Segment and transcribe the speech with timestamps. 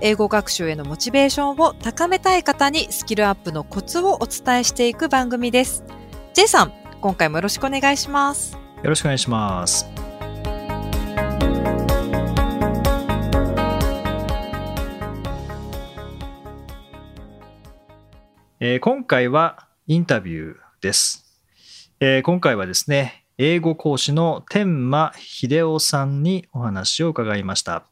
[0.00, 5.84] 英語学習へのモチベーションを高めたい方にスキルアップのコツをお伝えしていく番組です。
[6.34, 8.64] J さん、今回もよろしくお願いします。
[8.84, 9.86] よろしくお願いします
[18.60, 21.40] えー今回はインタビューです、
[21.98, 27.86] えー今回はですね英語講師の天満秀夫さんにお話を伺いました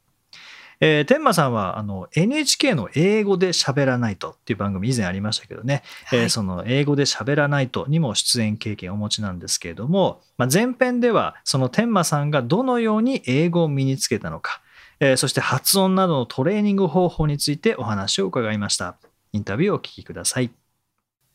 [0.84, 14.60] えー天満さんはあの NHK の英語で喋らないとっていう番組以前ありましたけどね、えーはいその英語で喋らないとにも出演経験をお持ちなんですけれども、まあ、前編ではその天満さんがどのように英語を身につけたのか、
[14.98, 18.96] えーそして発音などのトレーニング方法についてお話を伺いました。
[19.32, 20.50] インタビューをお聞きください、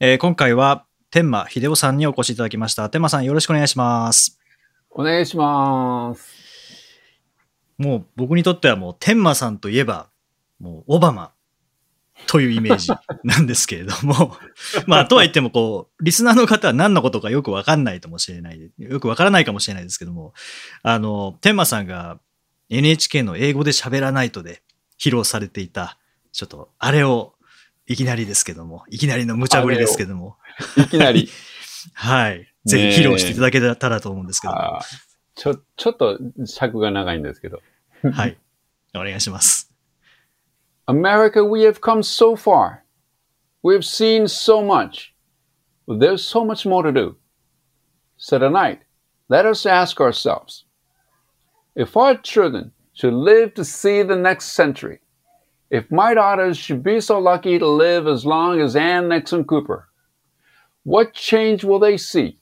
[0.02, 2.90] えー今回は天満秀夫さんにお越しいただきました。
[2.90, 4.38] 天満さんよろしくお願いします。
[4.90, 6.47] お願いします。
[7.78, 10.10] もう僕にとってはもう天満さんといえば
[10.60, 11.32] もうオバマ
[12.26, 12.90] というイメージ
[13.24, 14.36] なんですけれども
[14.88, 20.34] まあとは言ってもこうリスナーの方は何のことかよくわかんないかもしれないよくわからないかもしれないですけども
[20.82, 22.20] あの天満さんが
[22.70, 24.64] NHK の英語で喋らないとで
[25.00, 25.98] 披露されていた
[26.32, 27.36] ちょっとあれを
[27.86, 30.38] いきなりですけどもいきなりの無茶ぶりですけども。
[30.76, 31.30] いきなり。
[31.94, 32.54] はい。
[32.66, 34.54] ぜひ披露していただけたらと思うんですけど
[35.37, 37.61] ちょ、ちょっと尺が長いんですけど。
[38.13, 38.37] はい
[38.95, 39.71] お願いします
[40.87, 42.83] America, we have come so far.
[43.63, 45.15] We have seen so much.
[45.87, 47.17] But there's so much more to do.
[48.17, 48.81] So tonight,
[49.29, 50.65] let us ask ourselves,
[51.75, 55.01] if our children should live to see the next century,
[55.71, 59.89] if my daughters should be so lucky to live as long as Ann Nixon Cooper,
[60.85, 62.39] what change will they see?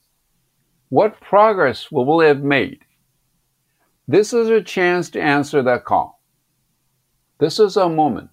[0.89, 2.83] What progress will we have made?
[4.08, 6.22] This is a chance to answer that call.
[7.38, 8.30] This is a moment.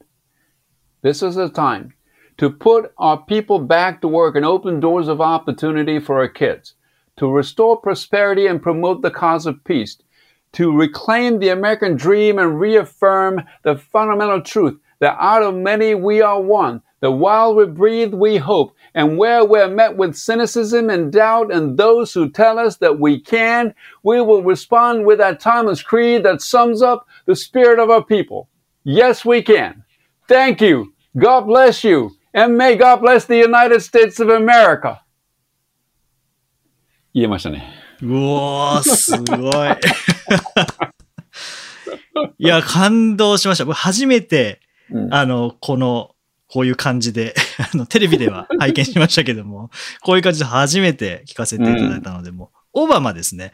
[1.01, 1.93] This is a time
[2.37, 6.75] to put our people back to work and open doors of opportunity for our kids,
[7.17, 9.97] to restore prosperity and promote the cause of peace,
[10.51, 16.21] to reclaim the American dream and reaffirm the fundamental truth that out of many we
[16.21, 21.12] are one, that while we breathe we hope, and where we're met with cynicism and
[21.12, 25.82] doubt and those who tell us that we can, we will respond with that timeless
[25.82, 28.48] creed that sums up the spirit of our people.
[28.84, 29.84] Yes, we can.
[30.26, 30.92] Thank you.
[31.16, 32.10] God bless you.
[32.34, 35.00] And may God bless the United States of America.
[37.14, 37.64] 言えましたね。
[38.02, 39.70] うおー、すごい。
[42.38, 43.64] いや、感動しました。
[43.64, 46.11] 僕初めて、うんあの、この、
[46.53, 47.33] こういう感じで、
[47.73, 49.71] あの、テレビでは 拝見しましたけども、
[50.01, 53.53] こういう感じで初めて聞かせていただいたので、もう、オバマですね。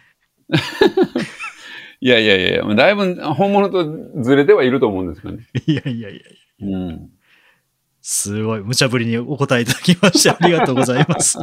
[2.02, 5.48] いやいやいや、だいぶ本物とずれてはいると思うんですけどね。
[5.66, 6.16] いやいやい
[6.60, 7.10] や、うん。
[8.02, 11.40] すごい、無茶ぶりにお答えいただきまして、ありがとうございます。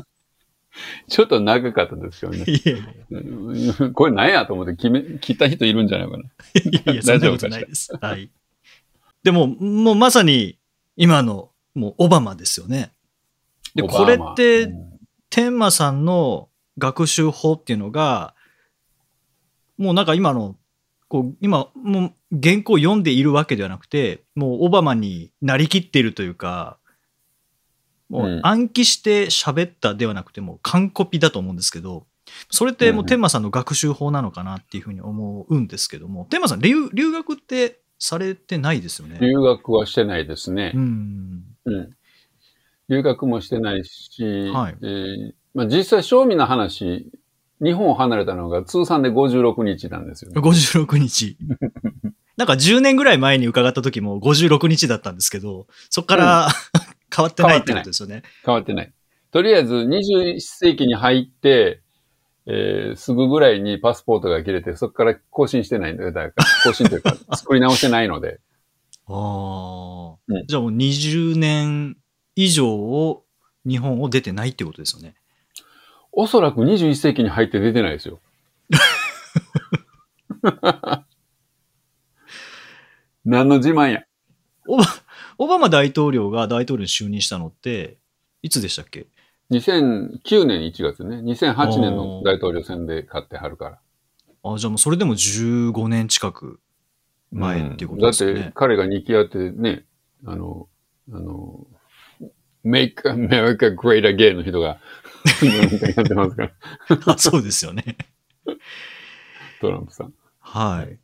[1.08, 2.44] ちょっと長かったですよね。
[2.46, 6.22] いやいやうんこれ何やと思って決め、切った人いるんじゃないかな。
[6.22, 7.96] いやいや、そんなことないです。
[7.98, 8.28] はい。
[9.22, 10.58] でも、もうまさに、
[10.96, 12.92] 今の、もう、オバマですよね。
[13.74, 14.98] で、これってう、ん。
[15.28, 16.48] 天馬さんの
[16.78, 18.34] 学習法っていうのが、
[19.76, 20.56] もうなんか今の、
[21.08, 26.78] こう、今、もう原稿を読んでいるわけではなくて、もうオバマになりきっているというか、
[28.08, 32.06] もううん暗記して喋ったではなくて、もう完コピだと思うんですけど、
[32.50, 39.18] それってもう天馬さんの学習法なのかなっていうふうに思うんですけども、天馬さん留、留学ってされてないですよね。
[39.20, 40.78] 留学はしてないですねう。
[40.78, 41.44] ん。
[41.64, 41.90] うん。
[42.88, 47.10] 留学もしてないし、はいえーまあ、実際、正味の話、
[47.62, 50.40] 日本を離れたのが通算で56日なんですよね。
[50.40, 51.38] 56日。
[52.36, 56.48] なんか10年ぐらい前に伺った時も56日だったんですけど、そこから、
[57.14, 58.22] 変わってないってことですよね。
[58.44, 58.92] 変わってない。
[59.30, 61.80] とりあえず21世紀に入って、
[62.48, 66.12] えーすぐぐらいにパスポートが切れて、そこから更新してないんだよ。
[66.12, 68.40] だから更新というか、 作り直してないので。
[69.08, 71.96] ああ、うんじゃあもう20年
[72.36, 73.24] 以上を
[73.66, 75.14] 日本を出てないってことですよね。
[76.12, 78.20] おそらく21世紀に入って出てないですよ。
[83.24, 84.04] 何の自慢や。
[84.68, 84.84] オバ
[85.38, 87.98] オバマ大統領が大統領に就任したのって、
[88.42, 89.06] いつでしたっけ？
[89.50, 91.18] 2009年1月ね。
[91.18, 93.78] 2008年の大統領選で勝ってはるから。
[94.42, 96.60] あ、じゃあもうそれでも15年近く
[97.30, 98.40] 前っていうことですよね。
[98.40, 99.84] だって彼が2期やってね、
[100.24, 100.68] あの、
[101.12, 101.66] あの、
[102.64, 104.78] Make America Great Again の人が
[105.96, 106.52] やってますから、
[107.06, 107.96] あ そうですよね。
[109.60, 110.12] トランプさん。
[110.40, 110.98] はい。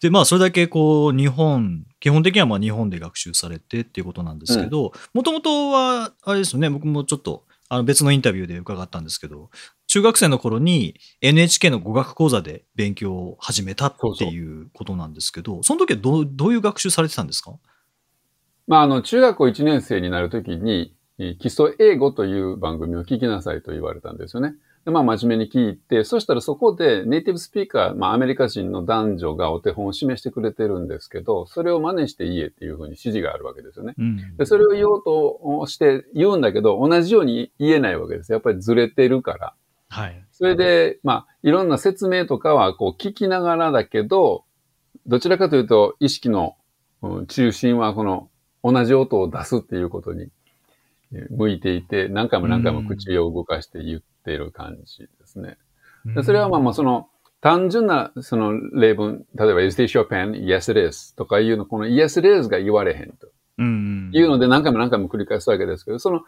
[0.00, 7.44] で、まあ、それだけこう、日本、基本的にはまあ日本で学習されてっていうことなんですけど、もともとは、あれですよね、僕もちょっと、
[7.74, 9.50] あの別のインタビューで伺ったんですけど、
[9.88, 17.54] 中学生の頃に NHK の語学講座で勉強を始めたっていうことなんですけど、その時はどうどういう学習されてたんですか？
[18.66, 24.54] まあ、あの、中学校1年生になる時に、基礎英語という番組を聞きなさいと言われたんですよね。
[24.84, 33.94] でまあ、真面目に聞いて、そしたらそこでネイティブスピーカー、まあ、アメリカ人の男女がお手本を示してくれてるんですけど、それを真似して言えっていうふうに指示があるわけですよね。
[33.98, 38.32] うんで、それを言おうとして言うんだけど、同じように言えないわけです。
[38.32, 39.54] やっぱりずれてるから。
[39.88, 40.22] はい。
[40.32, 44.44] それで、まあ、いろんな説明とかは、こう、聞きながらだけど、
[45.06, 46.56] どちらかというと、意識の
[47.00, 48.28] うん中心は、この、
[48.62, 50.28] 同じ音を出すっていうことに
[51.12, 55.58] えー向いていて、何回も何回も口を動かして言っている感じですね。
[56.06, 57.08] でそれはまあまあ、その、
[57.40, 60.44] 単純な、その例文、例えば、is this your pen?
[60.46, 61.14] Yes, it is.
[61.14, 63.28] とかいうの、この yes, it is が言われへんと。
[63.58, 64.10] うん。
[64.12, 66.22] いうので何回も何回も繰り返すわけですけど、その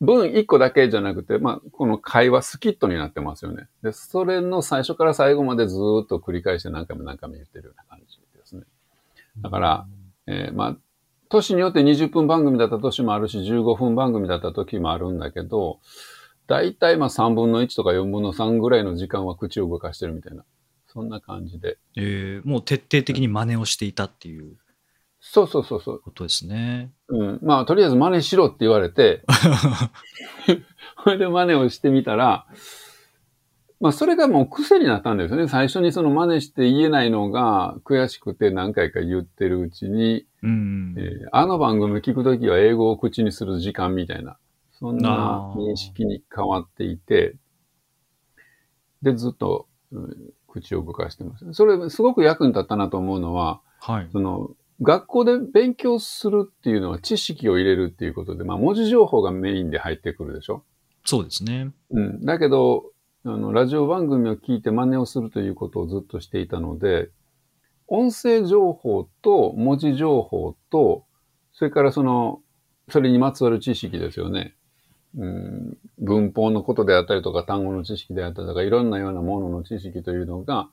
[0.00, 3.68] 文一個だけじゃなくて、まあ、この会話スキットになってますよね。
[3.82, 8.62] で、それの最初から最後までずーっと繰り返して何回も何回も言ってるような感じですね。
[9.42, 9.86] だから、
[10.26, 10.76] えーまあ、
[11.28, 15.80] 年によって20分番組だった年もあるし、15分番組だった時もあるんだけど、
[16.48, 20.44] 大体まあ3分の1とか4分の3ぐらいの時間は口を動かしてるみたいな、
[20.88, 21.78] そんな感じで。
[21.96, 24.56] えーもう徹底的に真似をしていたっていう
[25.20, 26.00] そうそうそうそう。
[26.00, 26.92] ことですね。
[27.08, 27.38] うん。
[27.42, 29.24] まあ、とりあえず真似しろって言われて、
[31.04, 32.46] それで真似をしてみたら、
[33.80, 35.48] まあ、それがもう癖になったんですよね。
[35.48, 40.94] 最初にその真似して言えないのが悔しくて何回か言ってるうちに、うん。
[40.96, 44.36] えーあの番組聞くときは英語を口にする時間みたいな、
[44.78, 47.36] そんな認識に変わっていて、
[49.02, 50.16] で、ずっと、うん
[50.50, 51.52] 口を動かしてます。
[51.52, 54.08] それすごく役に立ったなと思うのは、はい。
[54.10, 60.64] その、学校で勉強するっていうのは知識を入れるっていうことで、まあ文字情報がメインで入ってくるでしょ？
[61.04, 61.70] そうですね。
[61.90, 62.24] うん。
[62.24, 62.92] だけど、
[63.24, 67.10] あの、ラジオ番組を聞いて真似をするということをずっとしていたので、
[67.86, 71.04] 音声情報と文字情報と、
[71.52, 72.40] それからその、
[72.88, 74.54] それにまつわる知識ですよね。
[75.16, 80.68] うん、文法のことであったりとか、単語の知識であったりとか、いろんなようなものの知識というのが、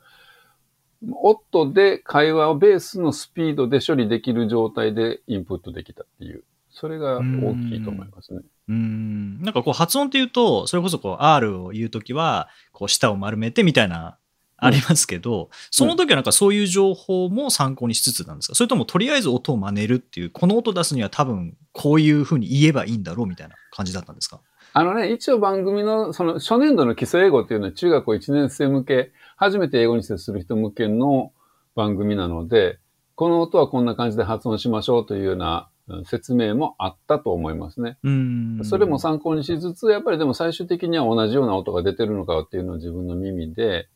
[1.22, 7.22] 音で会話をベースのスピードで処理できる状態でインプットできたっていう、それが大
[7.70, 8.42] きいと思いますね。
[8.70, 9.42] うん。
[9.42, 14.18] なんかこう発音って言うと、それこそこう R を言うときは、こう舌を丸めてみたいな、
[14.58, 18.56] ありますけど、その時はなんかそういう情報も参考にしつつなんですか？
[18.56, 24.40] それともとりあえず音を真似るっていう、この音出すには多分こういうふうに言えばいいんだろうみたいな感じだったんですか？
[24.74, 31.32] あのね、一応番組の、その、初年度の基礎英語っていうのは中学校1年生向け、初めて英語に接する人向けの
[31.76, 32.80] 番組なので、
[33.16, 37.98] この音はこんな感じで発音しましょうというようなうん説明もあったと思いますね。
[38.04, 38.60] うん。
[38.64, 43.88] それも参考にしつつ、やっぱりでも最終的には同じような音が出てるのかっていうのを自分の耳で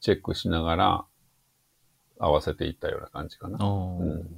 [0.00, 1.04] チェックしながら
[2.18, 3.58] 合わせていったような感じかな。
[3.64, 4.28] うん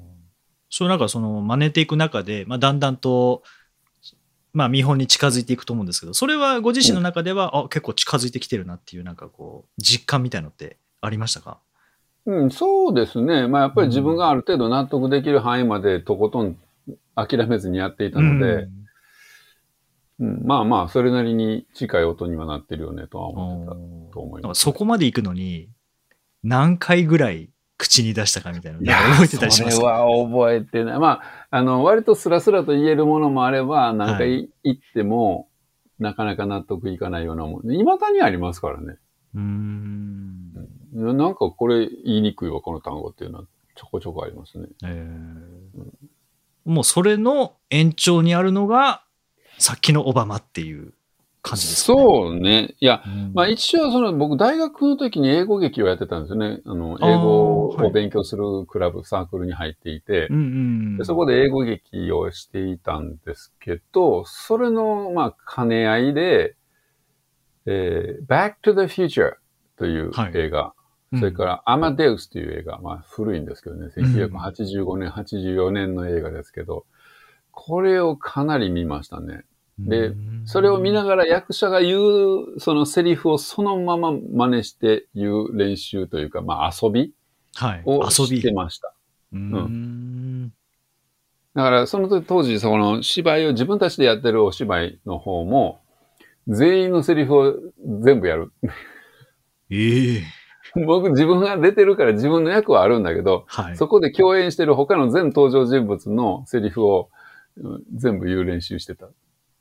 [0.77, 3.45] そうなんかその真似ていく中で、まあ、だんだんと、
[4.53, 11.59] まあ、見本に近づいていくと思うんですけど、それはご自身の中では、あ、結構近づいてきてるなっていう、なんかこう、実感みたいのってありましたか？
[12.27, 13.47] うん、そうですね。
[13.47, 16.57] まあやっぱり自分がある程度納得できる範囲までとことん
[17.15, 18.67] 諦めずにやっていたので、
[20.19, 23.67] うん、まあまあ、それなりに近い音にはなってるよねとはうん思って
[24.09, 24.61] たと思います。
[24.61, 25.69] そこまで行くのに、
[26.43, 29.81] 何回ぐらい口に出したかみたいなのいや覚えてたりします？
[29.81, 30.99] かそれは覚えてない。
[30.99, 35.49] まあ、あの、割とスラスラと言えるものもあれば、何回言っても、
[35.99, 37.73] なかなか納得いかないようなもの。
[37.73, 38.97] 未だにありますからね。
[39.35, 40.53] うーん。
[40.93, 44.67] ななんかこれ言いにくいわ、この単語っていうのはちょこちょこありますね。
[44.85, 45.85] えー
[46.65, 49.05] もうそれの延長にあるのが、
[49.59, 50.95] さっきのオバマっていう
[51.45, 52.75] 感じですか、ね、そうね。
[52.81, 53.33] いや、うん。
[53.35, 56.61] まあ一応その僕大学の時に英語劇をやってたんですよね。
[56.65, 57.87] あの、英語はい。
[57.89, 66.57] を勉強するクラブ、サークルに入っていて、うんうんでそこで英語劇をしていたんですけど、それのまあ兼ね合いで、
[67.67, 69.35] えー Back to the Future
[69.77, 70.33] というはい。
[70.35, 70.73] 映画、
[71.13, 71.21] うん。
[71.21, 76.87] それからアマデウスという映画、まあ古いんですけどね、1985年、84年の映画ですけど、
[77.51, 79.45] これをかなり見ましたね。
[79.79, 80.15] で、
[80.45, 87.13] それを見ながら役者が言う、そのセリフをそのまま真似して言う練習というか、まあ遊び
[87.57, 87.83] はい。
[87.85, 88.53] を遊びして。
[88.53, 88.93] ました。
[89.33, 90.53] うーん。
[91.55, 95.81] だから、その時当時、その芝居を自分たちでやってるお芝居の方も、
[96.49, 97.55] 全員のセリフを
[98.03, 98.53] 全部やる。
[99.71, 100.23] ええ
[100.87, 103.77] 僕自分が出てるから自分の役はあるんだけど、はい。
[103.77, 107.11] そこで共演してる他の全登場人物のセリフを
[107.57, 109.07] うん全部言う練習してた。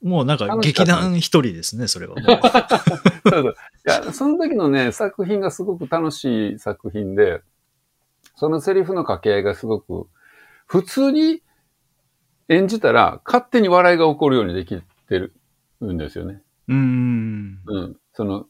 [0.04, 2.26] もうなんか劇団一人ですね、それはもう。
[3.30, 3.54] そうそうい
[3.86, 7.42] や、その時のね、作品がすごく楽しい作品で、
[8.36, 10.08] そのセリフの掛け合いがすごく、
[10.68, 11.42] 普通に
[12.50, 14.76] 演じたら勝手に笑いが起こるようにでき
[15.08, 15.34] てる
[15.82, 16.42] んですよね。
[16.68, 17.62] うーん。
[17.66, 17.98] うん。
[18.14, 18.48] その、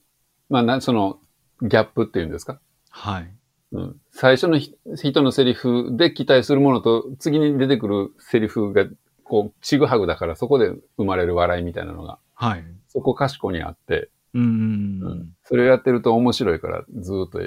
[0.50, 1.19] まあ、な、その、
[1.62, 2.60] ギャップっていうんですか？
[2.89, 3.31] はい。
[3.72, 4.01] うん。
[4.12, 8.86] 最初のひ人のセリフで期待するものと、次に出てくるセリフが、
[9.24, 12.63] こう、ちぐはぐだから、そこで生まれる笑いみたいなのが、はい。
[12.88, 14.42] そこかしこにあって、うー。
[14.42, 17.42] うんそれをやってると面白いから、ずーっと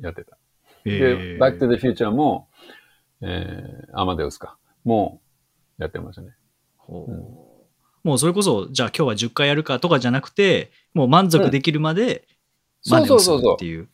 [0.00, 0.38] やってた。
[0.84, 2.48] えで、えバックトゥザフューチャーも、
[3.20, 5.20] えー、アマデウスか、も
[5.78, 6.34] う、やってましたね。
[6.76, 7.52] ほう
[8.06, 12.26] もうそれこそ、じゃあ今日は10回やるかとかじゃなくて、もう満足できるまで
[12.82, 13.88] 真似をするっていう。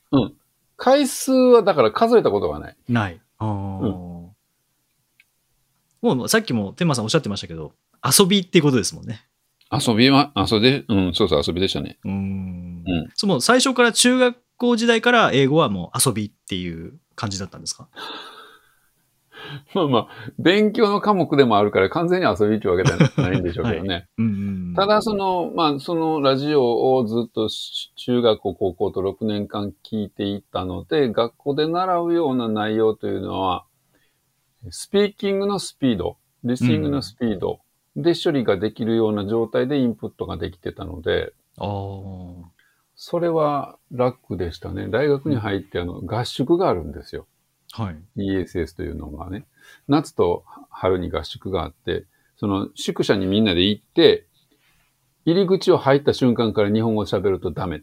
[0.76, 2.76] 回数は、だから数えたことがない。
[2.88, 3.20] ない。
[3.38, 4.17] あー
[6.02, 7.72] もうさっきも天馬さんおっしゃってましたけど、
[8.04, 9.26] 遊びっていうことですもんね。
[9.70, 11.98] 遊びは、遊び、うん、そうそう、遊びでしたね。
[12.04, 12.14] うーん。
[12.14, 17.88] うんその最初から中学校時代から英語はもう遊びっていう感じだったんですか？
[19.74, 24.08] まあまあ、勉強の科目でもあるから完全に遊びっていうわけではないんでしょうけどね。
[24.18, 24.28] うんう
[24.72, 24.74] ん。
[24.74, 33.64] ただ、その、まあ、そのラジオをずっとし中学校、高校と6年間聞いていたので、学校で習うような内容というのは、
[34.70, 37.60] スピーキングのスピード、リスニングのスピード
[37.96, 42.50] で処理ができるような状態でインプットができてたので、ああ。
[42.96, 44.88] それは楽でしたね。
[44.88, 47.26] 大学に入ってあの合宿があるんですよ。
[47.72, 47.96] はい。
[48.16, 49.46] ESS というのがね、
[49.86, 54.26] 夏と春に合宿があって、その宿舎にみんなで行って、
[55.24, 57.82] 入り口を入った瞬間から日本語を喋るとダメ。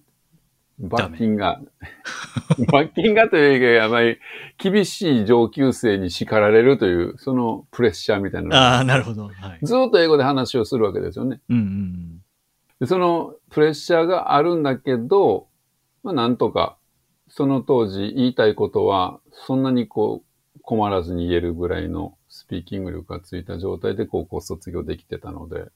[0.80, 1.62] 罰金が、
[2.72, 4.20] 罰金がというか、やばい
[4.58, 9.30] 厳しい上級生に叱られるという、そのプレッシャーみたいなああ、なるほど。
[9.30, 9.60] はい。
[9.64, 11.40] ずっと英語で話をするわけですよね。
[11.50, 12.22] うんうん。
[12.80, 15.48] でそのプレッシャーがあるんだけど、
[16.04, 16.78] まあなんとか、
[17.30, 25.72] その当時言いたいことは、そんなにこう、困らずに言えるぐらいのスピーキング力がついた状態で高校卒業できてたので、う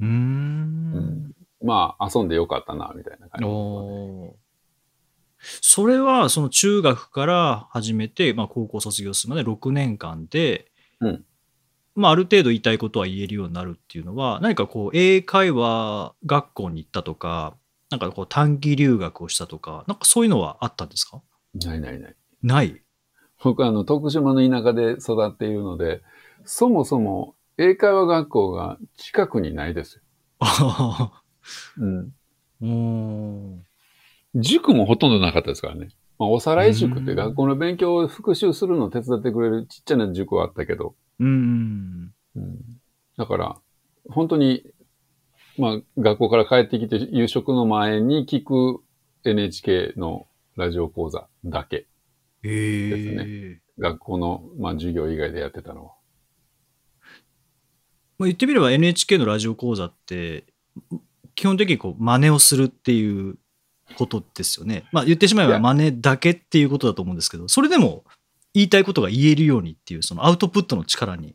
[0.00, 1.34] ーん。
[1.64, 3.44] まあ遊んでよかったな、みたいな感じ。
[3.44, 4.42] おー
[5.60, 11.24] それは、その中学から始めて、まあ高校卒業するまで6年間で、うん
[11.94, 17.56] まあある程度言いたいことは言えるようになるっていうのは、何かこう、英会話学校に行ったとか、
[17.90, 21.20] なんかこう短期留学をしたとか、なんかそういうのはあったんですか？
[21.54, 22.16] ないないない。
[22.42, 22.82] ない。
[23.44, 26.00] 僕はあの、徳島の田舎で育っているので、
[26.44, 30.02] そもそも英会話学校が近くにないですよ。
[31.78, 32.12] あうん。
[32.62, 32.64] あ。
[32.64, 33.72] おー
[34.34, 35.88] 塾もほとんどなかったですからね。
[36.18, 42.12] まあ、おさらい塾っうんて学校の勉強を復習するのを手伝ってくれるちっちゃな塾はあったけど、うん。
[42.36, 42.58] うん
[43.18, 43.56] だから、
[44.08, 44.64] 本当に、
[45.58, 48.82] まあ、学校から帰ってきて夕食の前に聞く
[49.24, 51.86] NHK のラジオ講座だけ。
[52.42, 53.60] へですえ。
[53.78, 55.92] 学校の、まあ、授業以外でやってたのは。
[58.18, 60.44] まあ、言ってみれば NHK のラジオ講座って、
[61.34, 63.36] 基本的にこう真似をするっていう
[63.96, 64.84] ことですよね。
[64.92, 68.04] まあ言ってしまえば真似だけっていうことだと思うんですけど、それでも
[68.54, 71.34] 言いたいことが言えるようにっていう、そのアウトプットの力に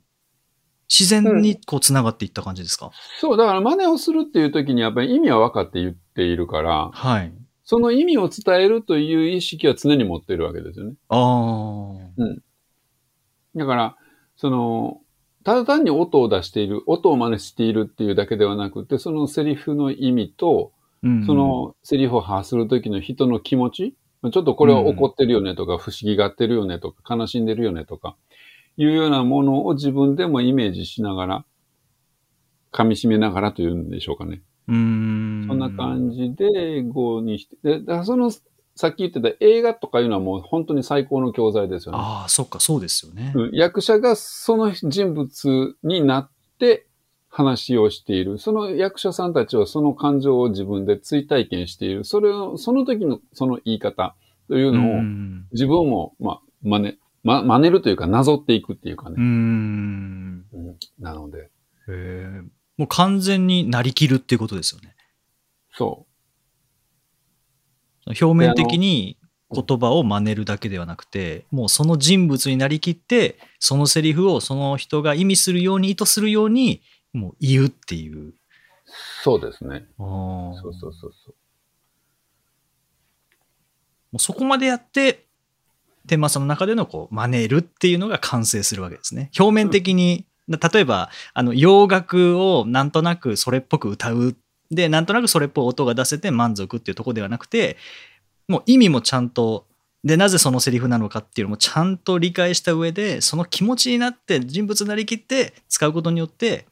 [0.89, 7.33] 自然にこう繋がっていった感じですか、そう、だから真似をするっていう時にやっぱり意味は分かって言っているから、はい。
[7.63, 10.93] その意味を伝えるという意識は常に持っているわけですよね。
[11.09, 13.57] ああ。
[13.57, 13.97] だから、
[14.37, 15.01] その、
[15.47, 20.73] ただ単に音を出している、音を真似しているっていうだけではなくて、そのセリフの意味と、
[21.03, 28.17] うんそ、のセリフを発するときの人の気持ち、まあちょっとこれは怒ってるよねとか、不思議がってるよねとか、悲しんでるよねとか、
[28.75, 31.45] いうようなものを自分でもイメージしながら、
[32.73, 34.41] 噛み締めながらというんでしょうかね。
[34.67, 35.45] うーん。
[35.47, 38.31] そんな感じで英語にして、で、その、
[38.77, 41.97] さっき言ってた映画とかいうのはもう本当に最高の教材ですよね。
[41.99, 43.33] ああ、そっか、そうですよね。
[43.35, 46.29] うん役者がその人物になっ
[46.59, 46.87] て
[47.27, 48.37] 話をしている。
[48.37, 52.03] その役者さんたちはその感情を自分で追体験している。
[52.03, 54.15] それを、その時のその言い方
[54.47, 55.47] といううのをん。
[55.51, 59.15] 自分も、まあ、真似、ま、真似るというか、なぞっていくっていうかね。
[59.17, 59.21] ん。
[59.21, 61.39] うんなので。
[61.39, 61.49] へ
[61.89, 62.41] え
[62.77, 64.95] もう完全になりきるっていうことですよね。
[65.73, 66.06] そ
[68.09, 69.17] 表面的に
[69.51, 76.81] 言葉を真似るだけではなくて、もうその人物になりきって、そのセリフをその人が意味するように、意図するように、
[77.13, 78.29] もう言うっていう。
[78.29, 78.33] う。
[79.23, 79.85] そうですね。
[79.97, 81.35] もそうそうそうそう。
[84.13, 85.25] うそこまでやって、
[86.07, 89.29] 天馬さんの中でのこう真似るっていうのが完成するわけですね。
[89.37, 94.35] 表面的に、例えば、あの、洋楽をなんとなくそれっぽく歌う。
[94.71, 97.77] で、なんとなくそれっぽい音が出せて満足っていうところではなくて、
[98.47, 99.65] もう意味もちゃんと、
[100.03, 106.65] で、なぜそのセリフなのかっていうのもちゃんと理解した上で、その気持ちになって人物になりきって使うことによって、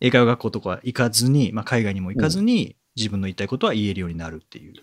[0.00, 4.74] 英会話学校とか行かずに、まあ、海外にも行かずに、自分の言いたいことは言えるようになるっていう。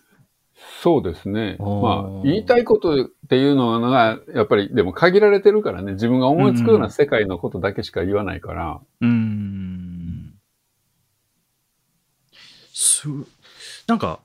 [0.82, 1.58] そうですね。
[1.60, 10.34] まあ、言いたいことっていうのが、やっぱり、でも限られてるからね、自分が思いつくような世界のことだけしか言わないから、うーん。
[12.74, 12.89] す、
[13.88, 14.20] なんか、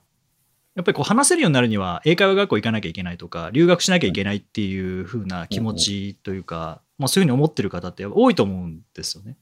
[0.75, 9.37] やっぱりこう話せるようになるには、英会話学校行かなきゃいけないとか、留学しなきゃいけないっていう風な気持ちというか、まあそういうふうに思ってる方って多いと思うんですよね。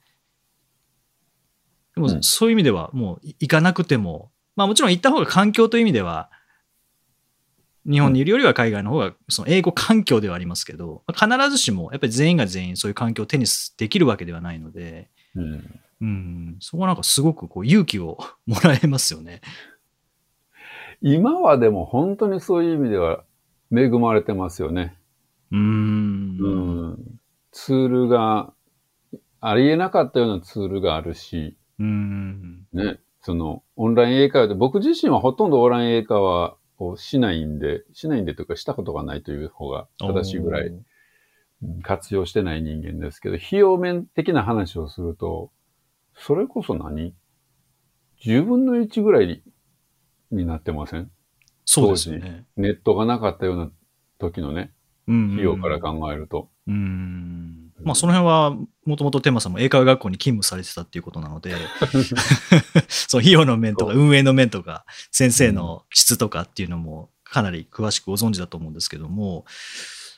[1.95, 2.23] でも、うん。
[2.23, 6.29] そういう意味では、もう行かなくても、まあもちろん行った方が環境という意味では、
[7.89, 13.45] 日本にいるよりは海外の方が、その英語環境ではありますけど、まあ必ずしも、やっぱり全員が全員そういう環境を手に
[13.77, 19.39] できるわけではないので、うんうん、そこはなんかすごくこう勇気を もらえますよね。
[21.01, 23.23] 今はでも本当にそういう意味では
[23.71, 24.97] 恵まれてますよね。
[25.51, 26.37] うーん。
[26.39, 26.49] う
[26.93, 27.19] ん。
[27.51, 28.53] ツールが、
[29.39, 32.65] ありえなかったようなツールがあるし、うん。
[32.73, 40.85] ね、その、オンライン英会話で、僕自身はほとんどオンライン英会話をしないんで、しないんでというか、したことがないという方が正しいぐらい、うん
[41.81, 45.49] 活用してない人間ですけど、費用面的な話をすると、
[46.25, 47.13] それこそ何
[48.23, 49.43] ?10 分の1ぐらい
[50.31, 51.11] になってません？
[51.65, 52.45] そうですよね。
[52.55, 53.69] ネットがなかったような
[54.19, 54.71] 時のね、
[55.05, 56.49] うん費用から考えると。
[56.65, 57.73] うん。
[57.83, 61.55] まあその辺は、もともとテーマさんも英会話学校に勤務されてたっていうことなので、
[62.87, 69.43] その費用の面とか運営の面とか、先生の質とかっていうのもかなり詳しくご存知だと思うんですけども、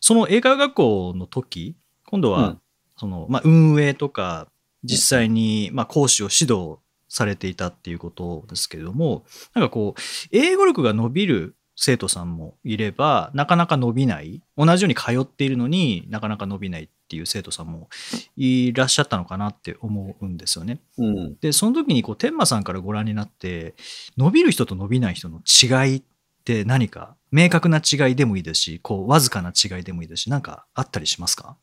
[0.01, 1.75] その英会話学校の時、
[2.05, 2.61] 今度はうん、
[2.95, 4.49] その、まあ運営とか、
[4.85, 6.77] 実際に、まあ講師を指導
[7.09, 14.41] されていたっていうことですけれども、なんかこう、英語力が伸びる生徒さんもいれば、なかなか伸びない。
[14.57, 17.89] 同じように通っているのになかなか伸びないっていう生徒さんも
[18.37, 20.79] いらっしゃったのかなって思うんですよね。
[20.97, 21.35] うん。
[21.41, 23.75] で、その時にこう、天馬さんからご覧になって、
[24.17, 26.03] 伸びる人と伸びない人の違いっ
[26.45, 31.57] て何か、明確な違いでもいいですし、こう、わずかな違いでもいいですし、なんかあったりしますか？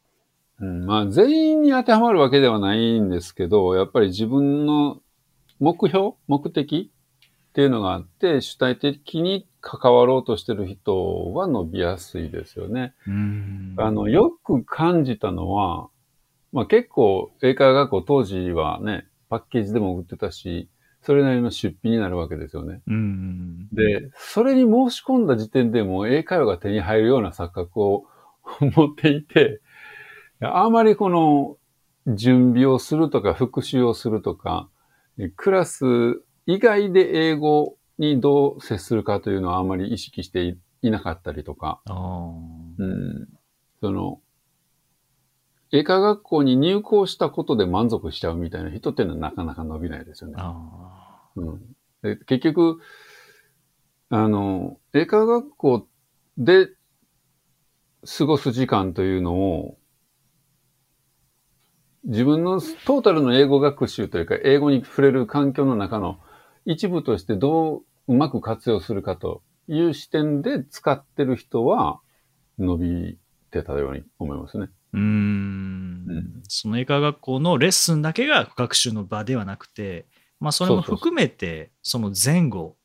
[0.60, 5.00] うん、まあ、全員に当てはまるわけではないんですけど、やっぱり自分の
[5.58, 6.92] 目標目的
[7.50, 12.94] っていうのがあって、主体的に関わろうとしてる人は伸びやすいですよね。
[13.06, 15.88] うんあの、よく感じたのは、
[16.52, 20.68] まあ結構、英会話学校当時はね、パッケージでも売ってたし、
[21.02, 22.80] それなりの出費になるわけですよね。
[22.86, 23.68] うん。
[23.72, 28.04] で、それに申し込んだ時点でもう英会話が手に入るような錯覚を
[28.60, 29.60] 持っていて、
[30.42, 31.56] あまりこの
[32.06, 34.68] 準備をするとか復習をするとか、
[35.36, 35.84] クラス
[36.46, 41.80] 以外で英語にどう接するかというのはあまり意識していいなかったりとか、
[42.78, 43.28] うん、
[43.80, 44.20] その、
[45.70, 50.34] 英会話学校に入校したことで満足しちゃうみたいな人っていうのはなかなか伸びないですよね。
[50.38, 52.80] あうん、で結局、
[54.10, 55.88] あの、英会話学校
[56.36, 56.68] で
[58.18, 59.78] 過ごす時間というのを、
[62.04, 66.18] 自分のトータルの英語学習というか、英語に触れる環境の中の
[66.64, 72.00] 一部としてどううまく活用するかという視点で使ってる人は
[72.58, 73.18] 伸び
[73.50, 74.64] てたように思いますね。
[74.64, 76.42] ーうーん。
[76.48, 80.06] その英会話学校のレッスンだけが学習の場ではなくて、
[80.40, 82.76] まあそれも含めて、その前後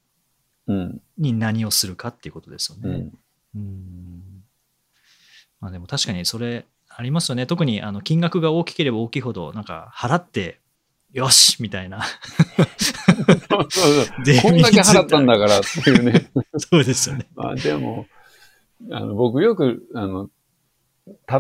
[0.68, 1.02] うん。
[1.18, 3.10] に何をするかっていうことですよね。
[3.56, 3.60] うん。
[3.60, 4.44] うん
[5.60, 6.66] まあでも確かにそれ
[7.00, 7.46] ありますよね。
[7.46, 10.60] 特にあの金額が大きければ大きいほど、なんか払って、
[11.14, 12.02] よしみたいな。
[14.42, 16.32] こんだけ払ったんだからっていうね。
[16.58, 17.28] そうですよね。
[17.36, 18.08] まあでも、
[18.90, 20.32] あの、僕よく、あの、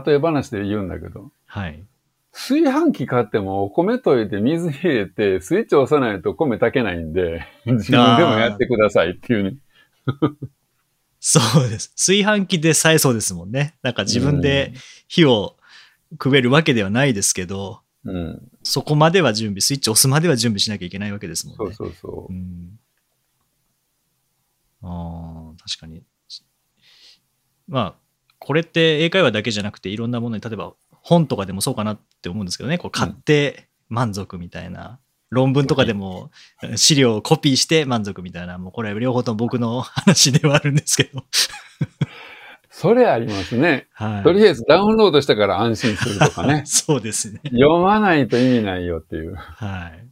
[0.06, 1.84] 例え話で言うんだけど、はい。
[2.32, 9.58] 炊飯器買ってもお米溶いて水入れてスイッチ押さないと米炊けないんで、自分でもやってくださいっていうね。
[11.30, 11.90] そうです。
[11.98, 13.76] 炊飯器でさえそうですもんね。
[13.82, 14.72] なんか自分で
[15.10, 15.58] 火を
[16.18, 18.50] くべるわけではないですけど、うん。
[18.64, 21.76] そこまでは準備、スイッチ押すまでは準備しなきゃいけないわけですもんね。
[21.76, 22.34] そうそうそうう。
[22.34, 22.80] ん。
[24.84, 26.02] ああ、確かに。
[27.68, 27.96] まあ、
[28.40, 35.02] これって英会話だけじゃなくて、いろんなものに、例えば本とかでもそうかなって思うんですけどね、こう買って満足みたいな。
[35.30, 36.32] 論文とかでも
[36.76, 41.24] 資料をコピーして満足みたいな、もうこれは両方とも僕の話ではあるんですけど。
[42.70, 43.88] それありますね。
[43.94, 44.24] はい。
[44.24, 47.42] とりあえずダウンロードしたから安心するとかね そうですね。
[47.46, 49.34] 読まないと意味ないよっていう。
[49.34, 50.08] はい。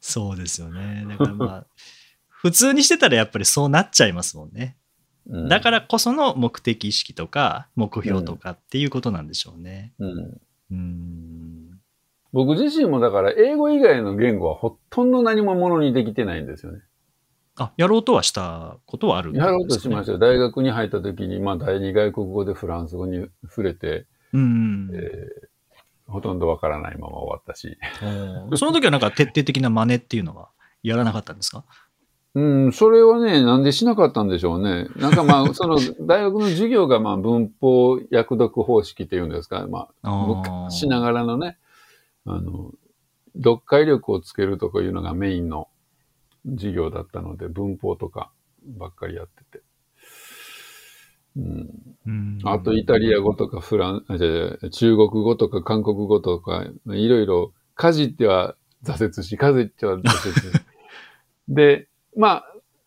[0.00, 1.04] そうですよね。
[1.08, 1.66] だからまあ、
[2.28, 4.76] 普通にしてたらやっぱりそうなっちゃいますもんね。
[5.26, 9.92] うんだからこその目的意識とか目標とかっていうことなんでしょうね。
[9.98, 11.59] うんうーん。
[12.32, 16.80] 僕自身もだから英語以外の言語はほとんど何もものにできてないんですよね。
[17.56, 20.18] あ、やろうとはしたことはあるんですか、やろうとしましたよ。
[20.18, 24.90] 大学に入った時に、まあ第二外国語でフランス語に触れて、うん。
[24.94, 25.50] えー
[26.12, 27.78] ほとんどわからないまま終わったし。
[28.56, 30.48] その時はなんか徹底的な真似っていうのは
[30.82, 31.62] やらなかったんですか？
[32.34, 34.88] うん、それはね、なんでしなかったんでしょうね。
[34.96, 41.58] なんかまあ、 その大学の授業がまあ文法訳読方式っていうんですか、まあ、あー昔ながらのね、
[42.26, 42.72] あの、
[43.36, 45.68] 読解力をつけるとかいうのがメインの
[46.44, 48.30] 授業だったので、文法とか
[48.64, 49.64] ばっかりやってて。
[51.36, 51.70] うん、
[52.06, 60.64] うんあとイタリア語とかフラン、あじゃあ中国語とか韓国語とか、いろいろかじっては挫折し、かじっては挫折し。
[61.48, 62.46] で、まあ、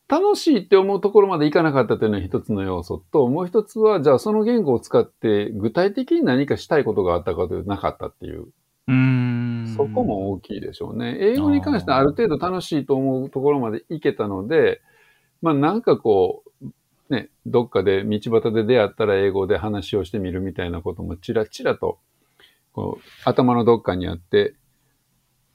[0.09, 8.47] 楽しいって思うところまでいかなかったというのは一つの要素と、もう一つは、じゃあその言語を使って具体的に何かしたいことがあったかというとなかったっていう、
[8.87, 9.22] うーん。
[9.75, 11.17] そこも大きいでしょうね。
[11.19, 14.81] 英語に関してはある程度楽しいと思うところまでいけたので、
[15.41, 21.99] まあなんかこう、ね、どっかで道端で出会ったら英語で話をしてみるみたいなこともちらちらと、
[22.71, 24.55] こう、頭のどっかにあって、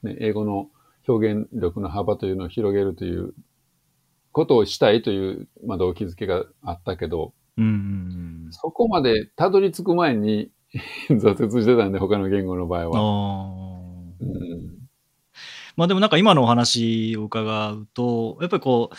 [0.03, 0.69] ね、英語の
[1.07, 3.33] 表現力の幅というのを広げるという
[4.31, 7.71] ことをしたいという、まあ、動機づけがあったけど、うんうん
[8.45, 8.51] うん。
[8.51, 10.51] そこまでたどり着く前に
[11.09, 13.68] 挫折してたんで、他の言語の場合は。
[14.21, 14.89] うん
[15.79, 18.95] まあでもなんか今のお話を伺うと、やっぱりこう、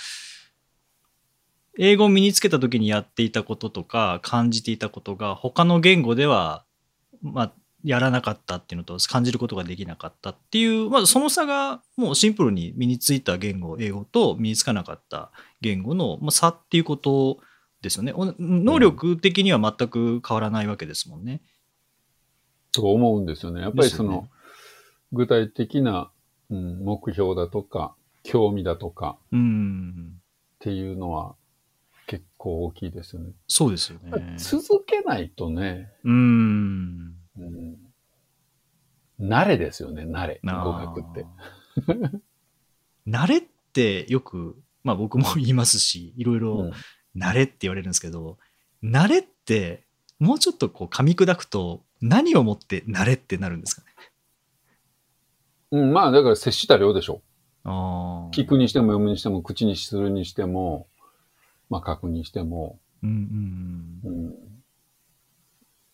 [1.78, 6.64] 英語を身につけた時にやっていたこととか感じていたことが他の言語では、
[7.22, 7.52] まあ、
[7.84, 15.30] やらなかったっていうのと感じることができなかったっていう、まあ、その差がもうシンプルに身についた言語、英語と身につかなかった
[15.60, 17.38] 言語のまあ差っていうこと
[17.82, 18.12] ですよね。
[18.14, 21.40] お能力的には全く変わらないわけですもんね。
[22.72, 23.62] と思うんですよね。
[23.62, 24.28] やっぱりその、
[25.12, 26.10] 具体的な、
[26.50, 30.12] うん、目標だとか、興味だとかうん。
[30.16, 30.22] っ
[30.58, 31.34] ていうのは
[32.06, 33.30] 結構大きいですよね。
[33.48, 34.34] そうですよね。
[34.36, 37.14] 続けないとね、うん。
[37.38, 37.76] うん、
[39.20, 40.40] 慣れですよね、慣れ。
[40.42, 41.26] 語学って。
[43.06, 43.42] 慣れっ
[43.72, 46.70] てよく、まあ僕も言いますし、いろいろ
[47.16, 48.38] 慣れって言われるんですけど、
[48.82, 49.84] 慣れって
[50.18, 53.88] もうちょっとこう噛み砕くと何をもって慣れってなるんですかね？
[55.70, 57.22] うん、うんまあだから接した量でしょ。
[57.64, 58.34] ああ。
[58.34, 60.88] 聞くにしても読むにしても、口にするにしても、
[61.68, 64.50] まあ書くにしても、うんうんうん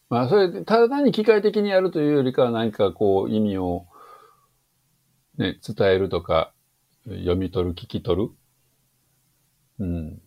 [0.08, 3.86] まあ、それで、ただ単に機械的にやるというよりかは何かこう意味を、
[5.36, 6.52] ね、伝えるとか、
[7.04, 8.30] 読み取る、聞き取る。
[9.80, 10.22] うん。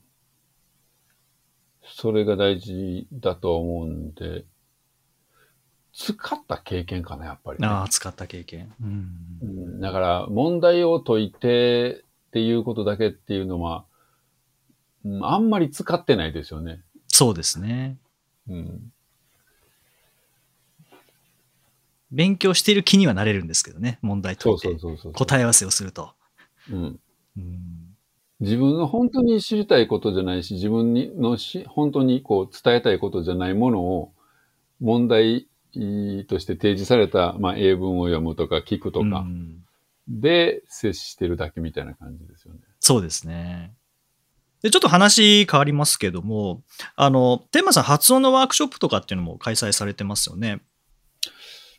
[1.82, 4.46] それが大事だと思うんで、
[5.94, 7.68] 使った経験かな、やっぱり、ね。
[7.68, 7.74] うん。
[7.74, 8.74] ああ、使った経験。
[8.82, 9.10] うん
[9.42, 13.86] うん、だから、問題を解いてっていうことだけっていうのは、
[15.06, 16.82] うんあんまり使ってないですよね。
[17.08, 17.98] そうですね。
[18.50, 18.92] うん。
[22.12, 24.00] 勉強している気にはなれるんですけどね。
[24.02, 25.14] 問題解そいうてそうそうそう。
[25.14, 26.14] 答え合わせをすると。
[26.72, 27.00] うん。
[27.38, 27.90] うん
[28.42, 34.14] 自分の本当に知りたいことじゃないし、自分にのし、本当にこう伝えたいことじゃないものを
[34.80, 39.64] 問題として提示された、まあ、英文を読むとか聞くとかうん
[40.10, 42.60] で接してるだけみたいな感じですよね。
[42.80, 43.74] そうですね。
[44.64, 46.64] で、ちょっと話変わりますけども、
[46.96, 50.62] あの、天馬さん発音のワークショップとかっていうのも開催されてますよね。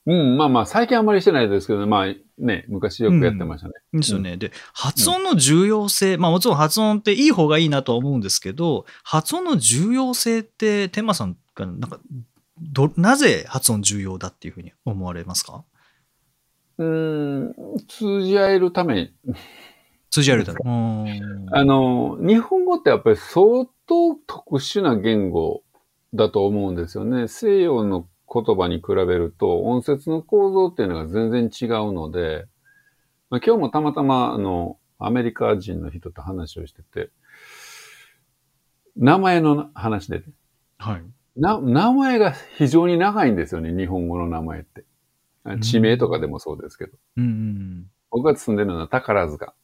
[0.07, 3.74] うん、まあまあ最近あんまりしてないですけど、まあね、昔よくやってましたね。
[3.92, 4.38] ですよね。
[4.38, 12.00] で、発音の重要性、まあもちろん発音っていい方がいいなとは思うんですけど、発音の重要性って天馬さんがなんか、
[12.60, 15.64] ど、なぜ発音重要だっていうふうに思われますか？
[16.78, 17.54] うん、
[17.88, 19.12] 通じ合えるため、
[20.10, 20.68] 通じ合えるだろう。
[20.68, 25.62] うんあの、日本語ってやっぱり相当特殊な言語
[26.14, 27.28] だと思うんですよね。
[27.28, 32.46] 西洋の言葉に比べると音節の構造っていうのが全然違うので、
[33.28, 37.10] まあ、今日もたまたまあの、アメリカ人の人と話をしてて、
[38.96, 40.22] 名前の話で、
[40.78, 41.02] はい。
[41.36, 44.84] な、名前が非常に長いんですよね、日本語の名前って。
[45.60, 46.92] 地名とかでもそうですけど。
[47.16, 49.54] うんうん僕が住んでるのは宝塚。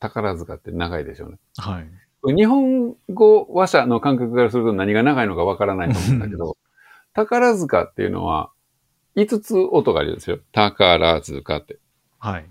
[0.00, 1.38] 宝塚って長いでしょうね。
[1.64, 1.72] うん。
[1.72, 2.34] はい。
[2.34, 6.56] 日本語話者の感覚からすると何が長いのかわからないと思うんだけど、
[7.14, 8.50] 宝塚っていうのは
[9.16, 10.38] 5つ音があるんですよ。
[10.52, 11.78] 宝塚って。
[12.18, 12.46] はい。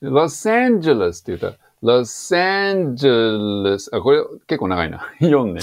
[0.00, 5.08] ロサンゼルスって言ったら、ロサンゼルス、あ、これ結構長いな。
[5.20, 5.60] 4ね。